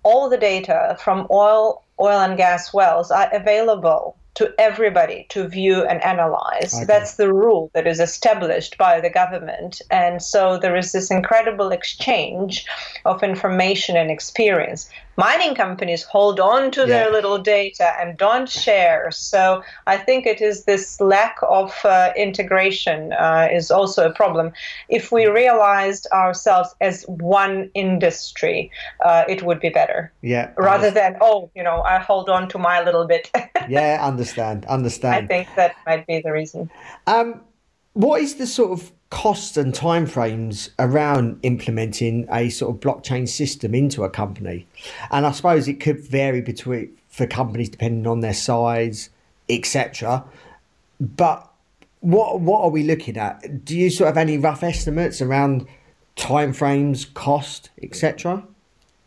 all 0.04 0.30
the 0.30 0.38
data 0.38 0.98
from 1.00 1.28
oil 1.30 1.84
oil 2.00 2.20
and 2.20 2.36
gas 2.36 2.74
wells 2.74 3.12
are 3.12 3.30
available 3.32 4.16
to 4.42 4.52
everybody 4.58 5.28
to 5.30 5.48
view 5.48 5.86
and 5.86 6.04
analyze. 6.04 6.74
Okay. 6.74 6.86
That's 6.86 7.14
the 7.16 7.32
rule 7.32 7.70
that 7.76 7.86
is 7.86 8.00
established 8.00 8.76
by 8.76 9.00
the 9.00 9.10
government. 9.10 9.84
And 9.92 10.20
so 10.20 10.58
there 10.58 10.76
is 10.76 10.94
this 10.94 11.12
incredible 11.12 11.70
exchange 11.70 12.66
of 13.06 13.22
information 13.22 13.96
and 13.96 14.10
experience 14.10 14.90
mining 15.18 15.56
companies 15.56 16.04
hold 16.04 16.40
on 16.40 16.72
to 16.72 16.82
yeah. 16.82 16.88
their 16.88 17.12
little 17.12 17.38
data 17.38 17.94
and 18.00 18.18
don't 18.18 18.50
share. 18.50 19.12
So 19.12 19.64
I 19.88 19.98
think 19.98 20.26
it 20.26 20.42
is 20.42 20.66
this 20.66 21.00
lack 21.02 21.38
of 21.50 21.74
uh, 21.84 22.12
integration 22.16 23.14
uh, 23.14 23.48
is 23.52 23.72
also 23.72 24.10
a 24.10 24.14
problem. 24.14 24.52
If 24.90 25.12
we 25.12 25.28
realized 25.28 26.08
ourselves 26.14 26.74
as 26.82 27.04
one 27.08 27.70
industry, 27.74 28.72
uh, 29.06 29.24
it 29.28 29.44
would 29.44 29.60
be 29.60 29.70
better. 29.70 30.12
Yeah. 30.22 30.52
Rather 30.58 30.92
than 30.92 31.18
oh, 31.22 31.50
you 31.56 31.64
know, 31.64 31.82
I 31.82 32.00
hold 32.00 32.30
on 32.30 32.48
to 32.50 32.58
my 32.58 32.82
little 32.84 33.06
bit. 33.06 33.30
yeah, 33.70 34.00
understand, 34.02 34.66
understand. 34.66 35.26
I 35.26 35.28
think 35.28 35.48
that 35.56 35.76
might 35.86 36.08
be 36.08 36.22
the 36.22 36.32
reason. 36.32 36.70
Um, 37.08 37.42
what 37.94 38.22
is 38.22 38.36
the 38.36 38.48
sort 38.48 38.72
of 38.72 38.92
costs 39.12 39.58
and 39.58 39.74
timeframes 39.74 40.70
around 40.80 41.38
implementing 41.44 42.26
a 42.32 42.50
sort 42.50 42.74
of 42.74 42.82
blockchain 42.82 43.28
system 43.28 43.76
into 43.76 44.04
a 44.04 44.10
company. 44.10 44.66
And 45.12 45.28
I 45.28 45.32
suppose 45.32 45.68
it 45.68 45.80
could 45.80 46.00
vary 46.00 46.42
between 46.42 46.98
for 47.10 47.28
companies 47.28 47.70
depending 47.70 48.08
on 48.08 48.22
their 48.22 48.34
size, 48.34 49.10
etc. 49.48 50.24
But 51.00 51.48
what 52.00 52.40
what 52.40 52.62
are 52.62 52.70
we 52.70 52.84
looking 52.84 53.18
at? 53.18 53.64
Do 53.64 53.78
you 53.78 53.90
sort 53.90 54.10
of 54.10 54.16
have 54.16 54.22
any 54.22 54.38
rough 54.38 54.64
estimates 54.64 55.22
around 55.22 55.68
timeframes, 56.16 57.14
cost, 57.14 57.70
etc.? 57.84 58.44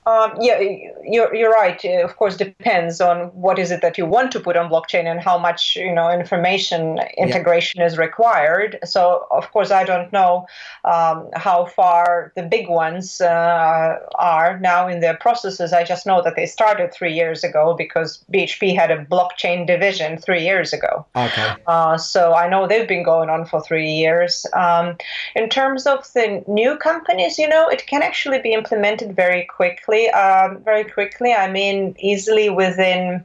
Um, 0.07 0.33
yeah, 0.39 0.61
you're, 1.03 1.35
you're 1.35 1.51
right. 1.51 1.83
It 1.83 2.05
of 2.05 2.17
course, 2.17 2.37
depends 2.37 3.01
on 3.01 3.29
what 3.29 3.59
is 3.59 3.71
it 3.71 3.81
that 3.81 3.97
you 3.97 4.05
want 4.05 4.33
to 4.33 4.41
put 4.41 4.57
on 4.57 4.71
blockchain 4.71 5.07
and 5.07 5.19
how 5.19 5.39
much 5.39 5.77
you 5.77 5.93
know 5.93 6.11
information 6.11 7.01
integration 7.17 7.81
yeah. 7.81 7.87
is 7.87 7.97
required. 7.97 8.79
So, 8.85 9.27
of 9.31 9.51
course, 9.51 9.71
I 9.71 9.85
don't 9.85 10.13
know 10.13 10.47
um, 10.85 11.31
how 11.35 11.65
far 11.65 12.33
the 12.37 12.43
big 12.43 12.69
ones 12.69 13.23
uh, 13.23 13.99
are 14.17 14.59
now 14.61 14.89
in 14.89 15.01
their 15.01 15.17
processes. 15.17 15.73
I 15.73 15.85
just 15.85 16.05
know 16.05 16.21
that 16.23 16.37
they 16.37 16.47
started 16.47 16.93
three 16.93 17.15
years 17.15 17.43
ago 17.43 17.75
because 17.77 18.23
BHP 18.31 18.77
had 18.77 18.91
a 18.91 19.05
blockchain 19.07 19.67
division 19.67 20.19
three 20.19 20.43
years 20.43 20.75
ago. 20.75 21.07
Okay. 21.17 21.55
Uh, 21.67 21.97
so 21.97 22.35
I 22.35 22.49
know 22.49 22.67
they've 22.67 22.89
been 22.89 23.05
going 23.05 23.31
on 23.31 23.47
for 23.47 23.63
three 23.63 23.91
years. 23.91 24.45
Um, 24.53 24.97
in 25.35 25.49
terms 25.49 25.87
of 25.87 26.13
the 26.13 26.45
new 26.47 26.77
companies, 26.77 27.39
you 27.39 27.49
know, 27.49 27.69
it 27.69 27.87
can 27.87 28.03
actually 28.03 28.41
be 28.41 28.53
implemented 28.53 29.17
very 29.17 29.45
quickly 29.47 29.94
quickly, 29.95 30.11
um, 30.11 30.63
very 30.65 30.85
quickly. 30.85 31.33
I 31.33 31.51
mean, 31.51 31.95
easily 31.99 32.51
within 32.51 33.25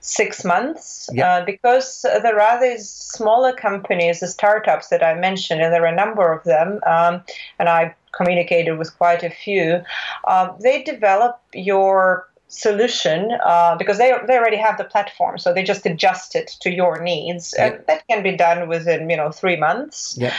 six 0.00 0.44
months, 0.44 1.08
yep. 1.12 1.26
uh, 1.26 1.44
because 1.44 2.02
there 2.02 2.40
are 2.40 2.60
these 2.60 2.88
smaller 2.88 3.52
companies, 3.52 4.20
the 4.20 4.28
startups 4.28 4.88
that 4.88 5.02
I 5.02 5.14
mentioned, 5.14 5.60
and 5.60 5.72
there 5.72 5.82
are 5.82 5.92
a 5.92 5.94
number 5.94 6.32
of 6.32 6.44
them, 6.44 6.80
um, 6.86 7.22
and 7.58 7.68
I 7.68 7.94
communicated 8.12 8.78
with 8.78 8.96
quite 8.96 9.22
a 9.22 9.30
few. 9.30 9.82
Uh, 10.26 10.52
they 10.62 10.82
develop 10.82 11.40
your 11.52 12.28
solution 12.48 13.32
uh, 13.44 13.74
because 13.76 13.98
they 13.98 14.14
they 14.28 14.36
already 14.36 14.56
have 14.56 14.78
the 14.78 14.84
platform, 14.84 15.38
so 15.38 15.52
they 15.52 15.64
just 15.64 15.84
adjust 15.86 16.36
it 16.36 16.56
to 16.60 16.70
your 16.70 17.02
needs, 17.02 17.54
yep. 17.58 17.74
and 17.74 17.86
that 17.88 18.06
can 18.08 18.22
be 18.22 18.36
done 18.36 18.68
within 18.68 19.10
you 19.10 19.16
know 19.16 19.32
three 19.32 19.56
months. 19.56 20.16
Yep. 20.18 20.32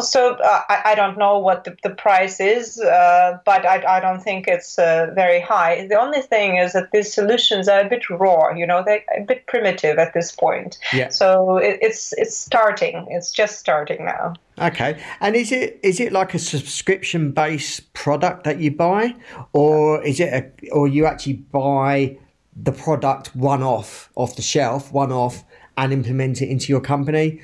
So 0.00 0.36
uh, 0.36 0.62
I, 0.70 0.82
I 0.86 0.94
don't 0.94 1.18
know 1.18 1.38
what 1.38 1.64
the, 1.64 1.76
the 1.82 1.90
price 1.90 2.40
is, 2.40 2.80
uh, 2.80 3.38
but 3.44 3.66
I, 3.66 3.84
I 3.96 4.00
don't 4.00 4.22
think 4.22 4.48
it's 4.48 4.78
uh, 4.78 5.08
very 5.14 5.40
high. 5.40 5.86
The 5.86 6.00
only 6.00 6.22
thing 6.22 6.56
is 6.56 6.72
that 6.72 6.92
these 6.92 7.12
solutions 7.12 7.68
are 7.68 7.80
a 7.80 7.88
bit 7.88 8.08
raw, 8.08 8.54
you 8.54 8.66
know, 8.66 8.82
they're 8.84 9.04
a 9.14 9.22
bit 9.22 9.46
primitive 9.46 9.98
at 9.98 10.14
this 10.14 10.32
point. 10.32 10.78
Yeah. 10.94 11.10
So 11.10 11.58
it, 11.58 11.78
it's 11.82 12.14
it's 12.14 12.34
starting. 12.34 13.06
It's 13.10 13.30
just 13.32 13.58
starting 13.58 14.06
now. 14.06 14.32
Okay. 14.58 14.98
And 15.20 15.36
is 15.36 15.52
it 15.52 15.78
is 15.82 16.00
it 16.00 16.10
like 16.10 16.32
a 16.32 16.38
subscription 16.38 17.32
based 17.32 17.92
product 17.92 18.44
that 18.44 18.60
you 18.60 18.70
buy, 18.70 19.14
or 19.52 20.02
is 20.02 20.20
it 20.20 20.32
a, 20.32 20.70
or 20.70 20.88
you 20.88 21.04
actually 21.04 21.34
buy 21.34 22.16
the 22.56 22.72
product 22.72 23.36
one 23.36 23.62
off 23.62 24.10
off 24.14 24.36
the 24.36 24.42
shelf, 24.42 24.90
one 24.90 25.12
off, 25.12 25.44
and 25.76 25.92
implement 25.92 26.40
it 26.40 26.48
into 26.48 26.72
your 26.72 26.80
company? 26.80 27.42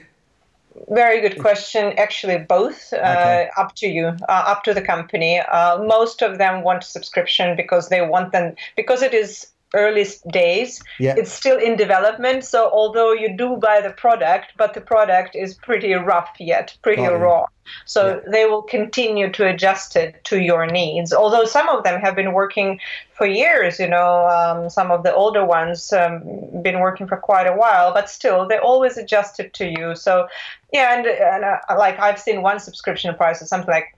Very 0.88 1.20
good 1.20 1.40
question. 1.40 1.92
Actually, 1.98 2.38
both. 2.38 2.92
Uh, 2.92 2.96
okay. 2.96 3.50
Up 3.56 3.74
to 3.76 3.88
you, 3.88 4.06
uh, 4.06 4.44
up 4.46 4.64
to 4.64 4.74
the 4.74 4.82
company. 4.82 5.40
Uh, 5.40 5.82
most 5.82 6.22
of 6.22 6.38
them 6.38 6.62
want 6.62 6.84
subscription 6.84 7.56
because 7.56 7.88
they 7.88 8.02
want 8.06 8.32
them 8.32 8.54
because 8.76 9.02
it 9.02 9.14
is 9.14 9.48
early 9.74 10.06
days. 10.30 10.82
Yeah. 10.98 11.14
It's 11.16 11.32
still 11.32 11.58
in 11.58 11.76
development. 11.76 12.44
So 12.44 12.70
although 12.70 13.12
you 13.12 13.36
do 13.36 13.56
buy 13.56 13.80
the 13.80 13.90
product, 13.90 14.52
but 14.56 14.74
the 14.74 14.80
product 14.80 15.34
is 15.36 15.54
pretty 15.54 15.92
rough 15.92 16.30
yet, 16.38 16.76
pretty 16.82 17.02
raw. 17.02 17.46
So 17.84 18.06
yeah. 18.06 18.30
they 18.30 18.44
will 18.46 18.62
continue 18.62 19.30
to 19.32 19.46
adjust 19.46 19.94
it 19.94 20.24
to 20.24 20.40
your 20.40 20.66
needs. 20.66 21.12
Although 21.12 21.44
some 21.44 21.68
of 21.68 21.84
them 21.84 22.00
have 22.00 22.16
been 22.16 22.32
working 22.32 22.80
for 23.12 23.26
years, 23.26 23.78
you 23.78 23.88
know, 23.88 24.26
um, 24.26 24.70
some 24.70 24.90
of 24.90 25.02
the 25.02 25.14
older 25.14 25.44
ones 25.44 25.92
um, 25.92 26.22
been 26.62 26.80
working 26.80 27.06
for 27.06 27.18
quite 27.18 27.46
a 27.46 27.54
while, 27.54 27.92
but 27.92 28.08
still 28.08 28.48
they 28.48 28.58
always 28.58 28.96
adjust 28.96 29.38
it 29.38 29.52
to 29.54 29.66
you. 29.66 29.94
So 29.94 30.28
yeah, 30.72 30.96
and, 30.96 31.06
and 31.06 31.44
uh, 31.44 31.58
like 31.76 31.98
I've 31.98 32.18
seen 32.18 32.42
one 32.42 32.58
subscription 32.58 33.14
price 33.14 33.42
is 33.42 33.48
something 33.50 33.70
like 33.70 33.94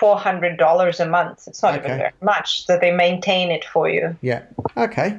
four 0.00 0.18
hundred 0.18 0.56
dollars 0.56 0.98
a 0.98 1.06
month. 1.06 1.46
It's 1.46 1.62
not 1.62 1.74
okay. 1.74 1.84
even 1.84 1.98
very 1.98 2.12
much 2.22 2.66
that 2.66 2.80
they 2.80 2.90
maintain 2.90 3.50
it 3.50 3.64
for 3.66 3.88
you. 3.88 4.16
Yeah. 4.22 4.42
Okay. 4.76 5.16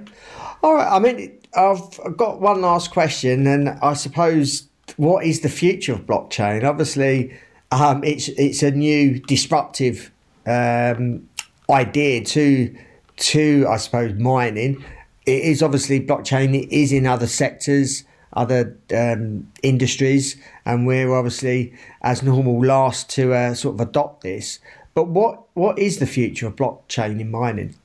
All 0.64 0.74
right. 0.74 0.92
I 0.92 0.98
mean, 0.98 1.38
I've 1.56 2.18
got 2.18 2.42
one 2.42 2.62
last 2.62 2.92
question, 2.92 3.46
and 3.46 3.70
I 3.70 3.94
suppose 3.94 4.68
what 4.98 5.24
is 5.24 5.42
the 5.42 5.50
future 5.50 5.94
of 5.94 6.02
blockchain? 6.08 6.64
Obviously, 6.64 7.38
um, 7.72 8.04
it's 8.04 8.28
it's 8.30 8.64
a 8.64 8.72
new 8.72 9.20
disruptive 9.20 10.12
um, 10.48 11.30
idea 11.70 12.26
to 12.26 12.76
to 13.18 13.68
I 13.70 13.78
suppose 13.78 14.14
mining. 14.16 14.84
It 15.28 15.44
is 15.44 15.62
obviously 15.62 16.00
blockchain. 16.00 16.60
It 16.60 16.72
is 16.72 16.92
in 16.92 17.06
other 17.06 17.28
sectors 17.28 18.04
other 18.34 18.78
um, 18.96 19.52
industries, 19.64 20.42
and 20.66 20.88
we're 20.88 21.14
obviously, 21.14 21.74
as 22.02 22.24
normal, 22.24 22.64
last 22.66 23.10
to 23.12 23.34
uh, 23.34 23.54
sort 23.54 23.76
of 23.76 23.82
adopt 23.82 24.24
this. 24.24 24.60
But 24.94 25.08
what 25.08 25.44
what 25.54 25.80
is 25.80 26.00
the 26.00 26.08
future 26.08 26.48
of 26.48 26.56
blockchain 26.56 27.20
in 27.20 27.32
mining? 27.32 27.76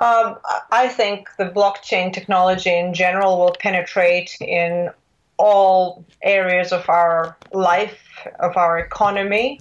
Um, 0.00 0.36
I 0.70 0.88
think 0.88 1.28
the 1.38 1.46
blockchain 1.46 2.12
technology 2.12 2.72
in 2.72 2.94
general 2.94 3.38
will 3.38 3.56
penetrate 3.58 4.36
in 4.40 4.90
all 5.38 6.04
areas 6.22 6.72
of 6.72 6.88
our 6.88 7.36
life, 7.52 8.26
of 8.40 8.56
our 8.56 8.78
economy. 8.78 9.60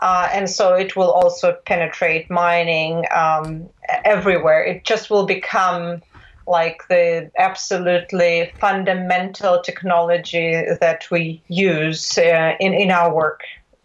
Uh, 0.00 0.28
and 0.32 0.50
so 0.50 0.74
it 0.74 0.96
will 0.96 1.10
also 1.10 1.56
penetrate 1.64 2.28
mining 2.30 3.04
um, 3.14 3.68
everywhere. 4.04 4.62
It 4.64 4.84
just 4.84 5.10
will 5.10 5.26
become 5.26 6.02
like 6.46 6.82
the 6.88 7.30
absolutely 7.38 8.52
fundamental 8.58 9.60
technology 9.62 10.62
that 10.80 11.06
we 11.10 11.42
use 11.48 12.18
uh, 12.18 12.52
in, 12.60 12.74
in 12.74 12.90
our 12.90 13.14
work. 13.14 13.42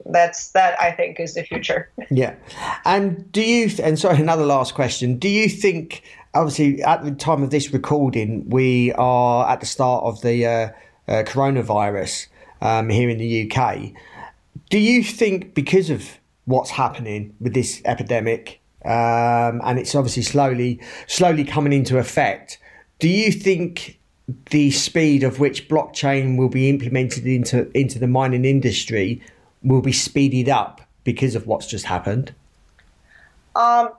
That's 0.09 0.51
that 0.51 0.79
i 0.79 0.91
think 0.91 1.19
is 1.19 1.33
the 1.33 1.43
future. 1.43 1.91
Yeah. 2.09 2.35
And 2.85 3.29
do 3.31 3.41
you 3.41 3.69
and 3.83 3.99
sorry 3.99 4.21
another 4.21 4.45
last 4.45 4.73
question. 4.73 5.17
Do 5.17 5.27
you 5.27 5.49
think 5.49 6.01
obviously 6.33 6.81
at 6.83 7.03
the 7.03 7.11
time 7.11 7.43
of 7.43 7.49
this 7.49 7.73
recording 7.73 8.49
we 8.49 8.93
are 8.93 9.49
at 9.49 9.59
the 9.59 9.65
start 9.65 10.05
of 10.05 10.21
the 10.21 10.45
uh, 10.45 10.69
uh, 11.09 11.23
coronavirus 11.23 12.27
um, 12.61 12.89
here 12.89 13.09
in 13.09 13.17
the 13.17 13.51
uk 13.51 13.79
do 14.69 14.79
you 14.79 15.03
think 15.03 15.53
because 15.53 15.89
of 15.89 16.19
what's 16.45 16.71
happening 16.71 17.35
with 17.39 17.53
this 17.53 17.81
epidemic, 17.85 18.56
um, 18.85 19.61
and 19.63 19.79
it's 19.79 19.95
obviously 19.95 20.23
slowly 20.23 20.79
slowly 21.07 21.43
coming 21.43 21.73
into 21.73 21.97
effect. 21.97 22.59
Do 22.99 23.07
you 23.07 23.31
think 23.31 23.99
the 24.49 24.71
speed 24.71 25.23
of 25.23 25.39
which 25.39 25.69
blockchain 25.69 26.37
will 26.37 26.49
be 26.49 26.69
implemented 26.69 27.25
into 27.25 27.69
into 27.77 27.99
the 27.99 28.07
mining 28.07 28.45
industry 28.45 29.21
will 29.63 29.81
be 29.81 29.91
speeded 29.91 30.49
up 30.49 30.81
because 31.03 31.35
of 31.35 31.47
what's 31.47 31.67
just 31.67 31.85
happened? 31.85 32.33
Um, 33.55 33.89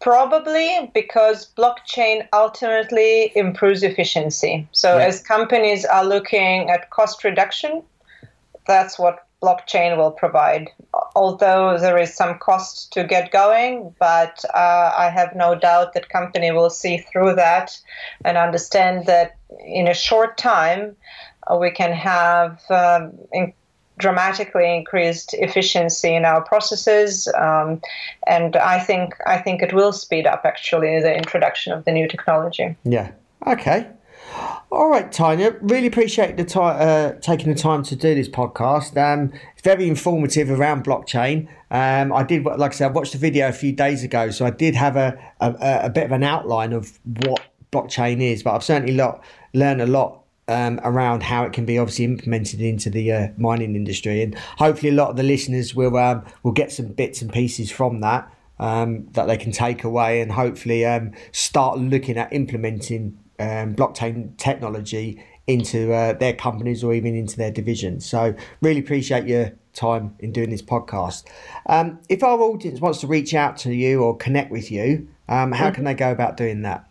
probably 0.00 0.90
because 0.94 1.48
blockchain 1.56 2.26
ultimately 2.32 3.32
improves 3.34 3.82
efficiency. 3.82 4.68
So, 4.72 4.98
yeah. 4.98 5.06
as 5.06 5.22
companies 5.22 5.84
are 5.84 6.04
looking 6.04 6.68
at 6.70 6.90
cost 6.90 7.24
reduction, 7.24 7.82
that's 8.66 8.98
what 8.98 9.25
blockchain 9.42 9.96
will 9.96 10.10
provide. 10.10 10.70
Although 11.14 11.78
there 11.78 11.98
is 11.98 12.14
some 12.14 12.38
cost 12.38 12.92
to 12.92 13.04
get 13.04 13.30
going, 13.30 13.94
but 13.98 14.44
uh, 14.54 14.92
I 14.96 15.10
have 15.10 15.34
no 15.36 15.54
doubt 15.54 15.92
that 15.94 16.08
company 16.08 16.52
will 16.52 16.70
see 16.70 16.98
through 16.98 17.34
that 17.34 17.78
and 18.24 18.36
understand 18.36 19.06
that 19.06 19.36
in 19.64 19.88
a 19.88 19.94
short 19.94 20.38
time 20.38 20.96
uh, 21.46 21.56
we 21.56 21.70
can 21.70 21.92
have 21.92 22.62
um, 22.70 23.12
in- 23.32 23.52
dramatically 23.98 24.74
increased 24.76 25.34
efficiency 25.34 26.14
in 26.14 26.24
our 26.24 26.42
processes, 26.42 27.28
um, 27.38 27.80
and 28.26 28.56
I 28.56 28.78
think 28.78 29.14
I 29.26 29.38
think 29.38 29.62
it 29.62 29.72
will 29.72 29.92
speed 29.92 30.26
up 30.26 30.42
actually 30.44 31.00
the 31.00 31.14
introduction 31.14 31.72
of 31.72 31.84
the 31.84 31.92
new 31.92 32.06
technology. 32.08 32.76
Yeah. 32.84 33.10
Okay. 33.46 33.86
All 34.70 34.90
right, 34.90 35.10
Tanya. 35.10 35.56
Really 35.60 35.86
appreciate 35.86 36.36
the 36.36 36.44
time 36.44 36.76
uh, 36.78 37.18
taking 37.20 37.48
the 37.48 37.58
time 37.58 37.82
to 37.84 37.96
do 37.96 38.14
this 38.14 38.28
podcast. 38.28 38.96
Um, 38.96 39.32
it's 39.52 39.62
very 39.62 39.88
informative 39.88 40.50
around 40.50 40.84
blockchain. 40.84 41.48
Um, 41.70 42.12
I 42.12 42.22
did, 42.22 42.44
like 42.44 42.72
I 42.72 42.74
said, 42.74 42.90
I 42.90 42.92
watched 42.92 43.12
the 43.12 43.18
video 43.18 43.48
a 43.48 43.52
few 43.52 43.72
days 43.72 44.04
ago, 44.04 44.30
so 44.30 44.44
I 44.44 44.50
did 44.50 44.74
have 44.74 44.96
a, 44.96 45.18
a, 45.40 45.54
a 45.84 45.90
bit 45.90 46.04
of 46.04 46.12
an 46.12 46.22
outline 46.22 46.72
of 46.72 46.98
what 47.04 47.40
blockchain 47.72 48.20
is. 48.20 48.42
But 48.42 48.54
I've 48.54 48.64
certainly 48.64 48.94
lot, 48.94 49.24
learned 49.54 49.80
a 49.80 49.86
lot 49.86 50.24
um, 50.48 50.80
around 50.84 51.22
how 51.22 51.44
it 51.44 51.52
can 51.52 51.64
be 51.64 51.78
obviously 51.78 52.04
implemented 52.04 52.60
into 52.60 52.90
the 52.90 53.12
uh, 53.12 53.28
mining 53.36 53.76
industry, 53.76 54.22
and 54.22 54.34
hopefully 54.58 54.90
a 54.90 54.94
lot 54.94 55.10
of 55.10 55.16
the 55.16 55.22
listeners 55.22 55.74
will 55.74 55.96
um, 55.96 56.24
will 56.42 56.52
get 56.52 56.72
some 56.72 56.88
bits 56.88 57.22
and 57.22 57.32
pieces 57.32 57.70
from 57.70 58.00
that 58.00 58.30
um, 58.58 59.06
that 59.12 59.26
they 59.26 59.36
can 59.36 59.52
take 59.52 59.84
away, 59.84 60.20
and 60.20 60.32
hopefully 60.32 60.84
um, 60.84 61.12
start 61.32 61.78
looking 61.78 62.16
at 62.16 62.32
implementing 62.32 63.18
um, 63.38 63.74
blockchain 63.74 64.36
technology 64.36 65.22
into 65.46 65.92
uh, 65.92 66.12
their 66.14 66.32
companies 66.32 66.82
or 66.82 66.92
even 66.92 67.14
into 67.14 67.36
their 67.36 67.50
divisions. 67.50 68.04
So, 68.04 68.34
really 68.60 68.80
appreciate 68.80 69.26
your 69.26 69.52
time 69.72 70.14
in 70.18 70.32
doing 70.32 70.50
this 70.50 70.62
podcast. 70.62 71.24
Um, 71.66 72.00
if 72.08 72.22
our 72.22 72.38
audience 72.40 72.80
wants 72.80 73.00
to 73.00 73.06
reach 73.06 73.34
out 73.34 73.56
to 73.58 73.72
you 73.72 74.02
or 74.02 74.16
connect 74.16 74.50
with 74.50 74.70
you, 74.70 75.08
um, 75.28 75.52
how 75.52 75.70
can 75.70 75.84
they 75.84 75.94
go 75.94 76.10
about 76.10 76.36
doing 76.36 76.62
that? 76.62 76.88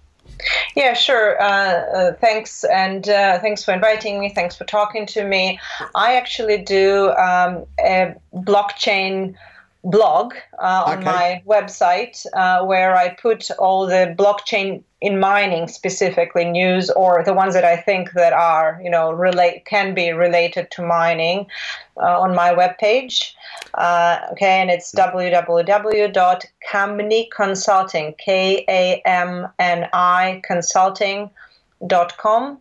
Yeah, 0.75 0.93
sure. 0.93 1.41
Uh, 1.41 1.45
uh, 1.45 2.13
thanks, 2.13 2.65
and 2.65 3.07
uh, 3.07 3.39
thanks 3.39 3.63
for 3.63 3.73
inviting 3.73 4.19
me. 4.19 4.29
Thanks 4.29 4.55
for 4.55 4.65
talking 4.65 5.05
to 5.07 5.23
me. 5.23 5.59
I 5.95 6.15
actually 6.15 6.61
do 6.61 7.11
um, 7.11 7.65
a 7.79 8.15
blockchain 8.33 9.35
blog 9.85 10.33
uh, 10.59 10.83
on 10.87 10.97
okay. 10.97 11.05
my 11.05 11.43
website 11.45 12.25
uh, 12.33 12.65
where 12.65 12.95
I 12.97 13.09
put 13.09 13.49
all 13.59 13.85
the 13.85 14.15
blockchain 14.17 14.83
in 14.99 15.19
mining 15.19 15.67
specifically 15.67 16.45
news 16.45 16.89
or 16.89 17.23
the 17.23 17.33
ones 17.33 17.53
that 17.53 17.63
I 17.63 17.77
think 17.77 18.13
that 18.13 18.33
are 18.33 18.81
you 18.83 18.89
know 18.89 19.11
relate 19.11 19.65
can 19.65 19.93
be 19.93 20.11
related 20.11 20.71
to 20.71 20.81
mining 20.81 21.45
uh, 21.97 22.19
on 22.19 22.33
my 22.35 22.53
webpage. 22.53 23.33
Uh, 23.75 24.17
okay, 24.31 24.59
and 24.61 24.71
it's 24.71 24.91
www.kamni 24.93 25.29
consulting 27.31 28.15
k 28.17 28.65
a 28.67 29.01
m 29.05 29.47
n 29.59 29.87
i 29.93 30.41
consulting 30.43 31.29
dot 31.85 32.17
com. 32.17 32.57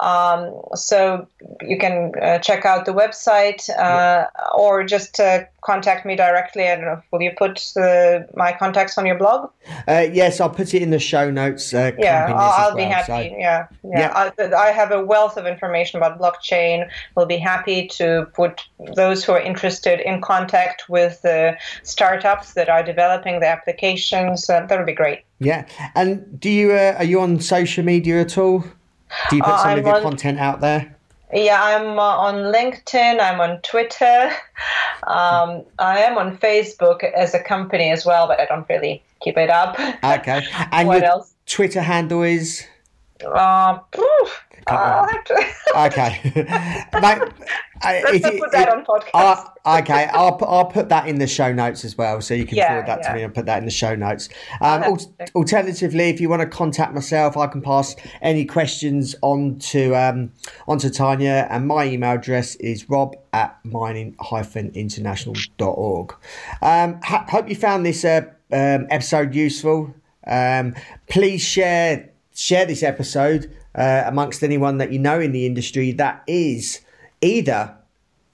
Um, 0.00 0.54
so 0.74 1.26
you 1.60 1.78
can 1.78 2.12
uh, 2.22 2.38
check 2.38 2.64
out 2.64 2.86
the 2.86 2.92
website 2.92 3.68
uh, 3.78 4.26
or 4.54 4.82
just 4.82 5.20
uh, 5.20 5.44
contact 5.60 6.06
me 6.06 6.16
directly. 6.16 6.68
I 6.68 6.76
don't 6.76 6.86
know. 6.86 7.02
Will 7.12 7.20
you 7.20 7.32
put 7.36 7.72
my 8.34 8.56
contacts 8.58 8.96
on 8.96 9.04
your 9.04 9.18
blog? 9.18 9.50
Uh, 9.86 10.06
yes, 10.10 10.40
I'll 10.40 10.48
put 10.48 10.72
it 10.72 10.82
in 10.82 10.88
the 10.88 10.98
show 10.98 11.30
notes. 11.30 11.74
Uh, 11.74 11.92
yeah, 11.98 12.32
I'll, 12.34 12.70
I'll 12.70 12.76
be 12.76 12.84
happy. 12.84 13.06
So. 13.06 13.36
Yeah, 13.38 13.66
yeah. 13.84 13.90
yeah. 13.92 14.32
I, 14.38 14.68
I, 14.68 14.70
have 14.70 14.90
a 14.90 15.04
wealth 15.04 15.36
of 15.36 15.46
information 15.46 15.98
about 15.98 16.18
blockchain. 16.18 16.88
We'll 17.14 17.26
be 17.26 17.36
happy 17.36 17.86
to 17.88 18.26
put 18.32 18.62
those 18.96 19.22
who 19.22 19.32
are 19.32 19.40
interested 19.40 20.00
in 20.00 20.22
contact 20.22 20.88
with 20.88 21.20
the 21.20 21.58
startups 21.82 22.54
that 22.54 22.70
are 22.70 22.82
developing 22.82 23.40
the 23.40 23.48
applications. 23.48 24.48
Uh, 24.48 24.64
that 24.64 24.78
would 24.78 24.86
be 24.86 24.94
great. 24.94 25.20
Yeah, 25.40 25.66
and 25.94 26.40
do 26.40 26.50
you 26.50 26.72
are 26.72 27.04
you 27.04 27.20
on 27.20 27.40
social 27.40 27.84
media 27.84 28.20
at 28.20 28.38
all? 28.38 28.64
Do 29.28 29.36
you 29.36 29.42
put 29.42 29.58
some 29.60 29.70
uh, 29.70 29.76
of 29.76 29.86
your 29.86 29.96
on, 29.96 30.02
content 30.02 30.38
out 30.38 30.60
there? 30.60 30.94
Yeah, 31.32 31.62
I'm 31.62 31.98
uh, 31.98 32.02
on 32.02 32.52
LinkedIn. 32.52 33.20
I'm 33.20 33.40
on 33.40 33.60
Twitter. 33.62 34.30
Um, 35.06 35.64
I 35.78 36.00
am 36.00 36.18
on 36.18 36.36
Facebook 36.36 37.02
as 37.02 37.32
a 37.32 37.42
company 37.42 37.90
as 37.90 38.04
well, 38.04 38.26
but 38.26 38.38
I 38.38 38.44
don't 38.44 38.68
really 38.68 39.02
keep 39.22 39.38
it 39.38 39.48
up. 39.48 39.80
Okay. 40.04 40.42
And 40.72 40.86
what 40.86 41.02
else? 41.02 41.32
Twitter 41.46 41.80
handle 41.80 42.22
is? 42.22 42.66
Uh, 43.24 43.78
okay. 44.68 46.34
Mate, 47.82 47.82
Let's 47.82 48.38
put 48.38 48.52
that 48.52 48.68
on 48.68 48.84
podcast. 48.84 49.48
Uh, 49.64 49.78
okay, 49.80 50.04
I'll, 50.12 50.38
I'll 50.46 50.66
put 50.66 50.90
that 50.90 51.08
in 51.08 51.18
the 51.18 51.26
show 51.26 51.50
notes 51.52 51.82
as 51.84 51.96
well, 51.96 52.20
so 52.20 52.34
you 52.34 52.44
can 52.44 52.58
yeah, 52.58 52.68
forward 52.68 52.86
that 52.86 52.98
yeah. 53.02 53.08
to 53.08 53.14
me 53.14 53.22
and 53.22 53.34
put 53.34 53.46
that 53.46 53.56
in 53.58 53.64
the 53.64 53.70
show 53.70 53.94
notes. 53.94 54.28
Um, 54.60 54.82
al- 54.82 55.14
alternatively, 55.34 56.10
if 56.10 56.20
you 56.20 56.28
want 56.28 56.42
to 56.42 56.46
contact 56.46 56.92
myself, 56.92 57.38
I 57.38 57.46
can 57.46 57.62
pass 57.62 57.96
any 58.20 58.44
questions 58.44 59.14
on 59.22 59.58
to 59.70 59.94
um, 59.94 60.30
onto 60.68 60.90
Tanya, 60.90 61.48
and 61.50 61.66
my 61.66 61.86
email 61.86 62.12
address 62.12 62.54
is 62.56 62.90
rob 62.90 63.16
at 63.32 63.58
mining-international.org. 63.64 66.14
Um, 66.60 67.00
ha- 67.02 67.24
hope 67.28 67.48
you 67.48 67.56
found 67.56 67.86
this 67.86 68.04
uh, 68.04 68.20
um, 68.52 68.86
episode 68.90 69.34
useful. 69.34 69.94
Um, 70.26 70.74
please 71.08 71.40
share 71.40 72.10
share 72.34 72.66
this 72.66 72.82
episode 72.82 73.50
uh, 73.74 74.04
amongst 74.06 74.42
anyone 74.42 74.78
that 74.78 74.92
you 74.92 74.98
know 74.98 75.20
in 75.20 75.32
the 75.32 75.46
industry 75.46 75.92
that 75.92 76.22
is 76.26 76.80
either 77.20 77.76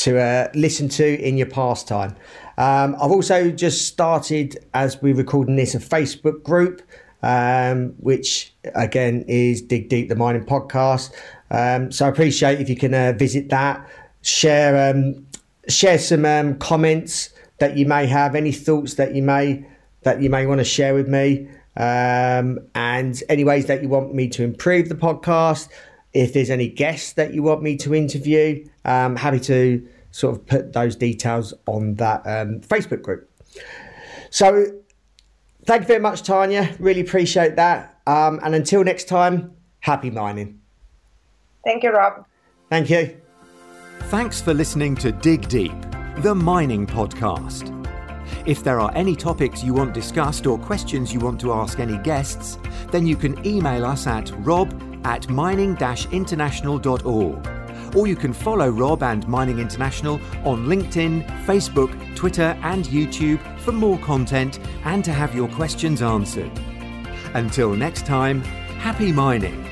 to 0.00 0.18
uh, 0.18 0.48
listen 0.54 0.88
to 0.88 1.20
in 1.20 1.36
your 1.36 1.46
pastime. 1.46 2.16
Um, 2.56 2.94
I've 3.00 3.10
also 3.10 3.50
just 3.50 3.86
started, 3.86 4.58
as 4.72 5.00
we're 5.02 5.14
recording 5.14 5.56
this, 5.56 5.74
a 5.74 5.78
Facebook 5.78 6.42
group, 6.42 6.82
um, 7.22 7.94
which 7.98 8.54
again 8.74 9.24
is 9.28 9.60
Dig 9.60 9.88
Deep 9.88 10.08
the 10.08 10.16
Mining 10.16 10.44
Podcast. 10.44 11.12
Um, 11.50 11.92
so 11.92 12.06
I 12.06 12.08
appreciate 12.08 12.60
if 12.60 12.68
you 12.68 12.76
can 12.76 12.94
uh, 12.94 13.12
visit 13.12 13.50
that, 13.50 13.86
share 14.22 14.90
um, 14.90 15.26
share 15.68 15.98
some 15.98 16.24
um, 16.24 16.58
comments 16.58 17.30
that 17.58 17.76
you 17.76 17.86
may 17.86 18.06
have, 18.06 18.34
any 18.34 18.52
thoughts 18.52 18.94
that 18.94 19.14
you 19.14 19.22
may 19.22 19.66
that 20.02 20.22
you 20.22 20.30
may 20.30 20.46
want 20.46 20.60
to 20.60 20.64
share 20.64 20.94
with 20.94 21.08
me, 21.08 21.46
um, 21.76 22.58
and 22.74 23.22
any 23.28 23.44
ways 23.44 23.66
that 23.66 23.82
you 23.82 23.88
want 23.88 24.14
me 24.14 24.28
to 24.28 24.42
improve 24.42 24.88
the 24.88 24.94
podcast. 24.94 25.68
If 26.12 26.32
there's 26.32 26.50
any 26.50 26.68
guests 26.68 27.12
that 27.14 27.34
you 27.34 27.42
want 27.42 27.62
me 27.62 27.76
to 27.78 27.94
interview, 27.94 28.66
I'm 28.84 29.16
happy 29.16 29.40
to 29.40 29.86
sort 30.10 30.36
of 30.36 30.46
put 30.46 30.72
those 30.72 30.96
details 30.96 31.54
on 31.66 31.94
that 31.96 32.22
um, 32.26 32.60
Facebook 32.60 33.02
group. 33.02 33.30
So, 34.30 34.80
thank 35.66 35.82
you 35.82 35.88
very 35.88 36.00
much, 36.00 36.22
Tanya. 36.22 36.74
Really 36.78 37.00
appreciate 37.00 37.56
that. 37.56 38.00
Um, 38.06 38.40
and 38.42 38.54
until 38.54 38.82
next 38.82 39.08
time, 39.08 39.52
happy 39.80 40.10
mining. 40.10 40.60
Thank 41.64 41.82
you, 41.84 41.90
Rob. 41.90 42.24
Thank 42.70 42.90
you. 42.90 43.16
Thanks 44.04 44.40
for 44.40 44.54
listening 44.54 44.96
to 44.96 45.12
Dig 45.12 45.48
Deep 45.48 45.72
the 46.22 46.34
Mining 46.34 46.86
Podcast. 46.86 47.74
If 48.46 48.62
there 48.62 48.78
are 48.78 48.92
any 48.94 49.16
topics 49.16 49.64
you 49.64 49.72
want 49.72 49.94
discussed 49.94 50.46
or 50.46 50.58
questions 50.58 51.14
you 51.14 51.20
want 51.20 51.40
to 51.40 51.52
ask 51.54 51.80
any 51.80 51.96
guests, 51.96 52.58
then 52.90 53.06
you 53.06 53.16
can 53.16 53.46
email 53.46 53.86
us 53.86 54.06
at 54.06 54.30
rob 54.44 54.68
at 55.04 55.28
mining 55.28 55.76
international.org. 56.12 57.96
Or 57.96 58.06
you 58.06 58.16
can 58.16 58.32
follow 58.32 58.68
Rob 58.68 59.02
and 59.02 59.26
Mining 59.26 59.58
International 59.58 60.14
on 60.44 60.66
LinkedIn, 60.66 61.26
Facebook, 61.44 61.90
Twitter, 62.14 62.56
and 62.62 62.84
YouTube 62.84 63.40
for 63.60 63.72
more 63.72 63.98
content 63.98 64.60
and 64.84 65.04
to 65.04 65.12
have 65.12 65.34
your 65.34 65.48
questions 65.48 66.02
answered. 66.02 66.52
Until 67.34 67.74
next 67.74 68.06
time, 68.06 68.42
happy 68.78 69.12
mining! 69.12 69.69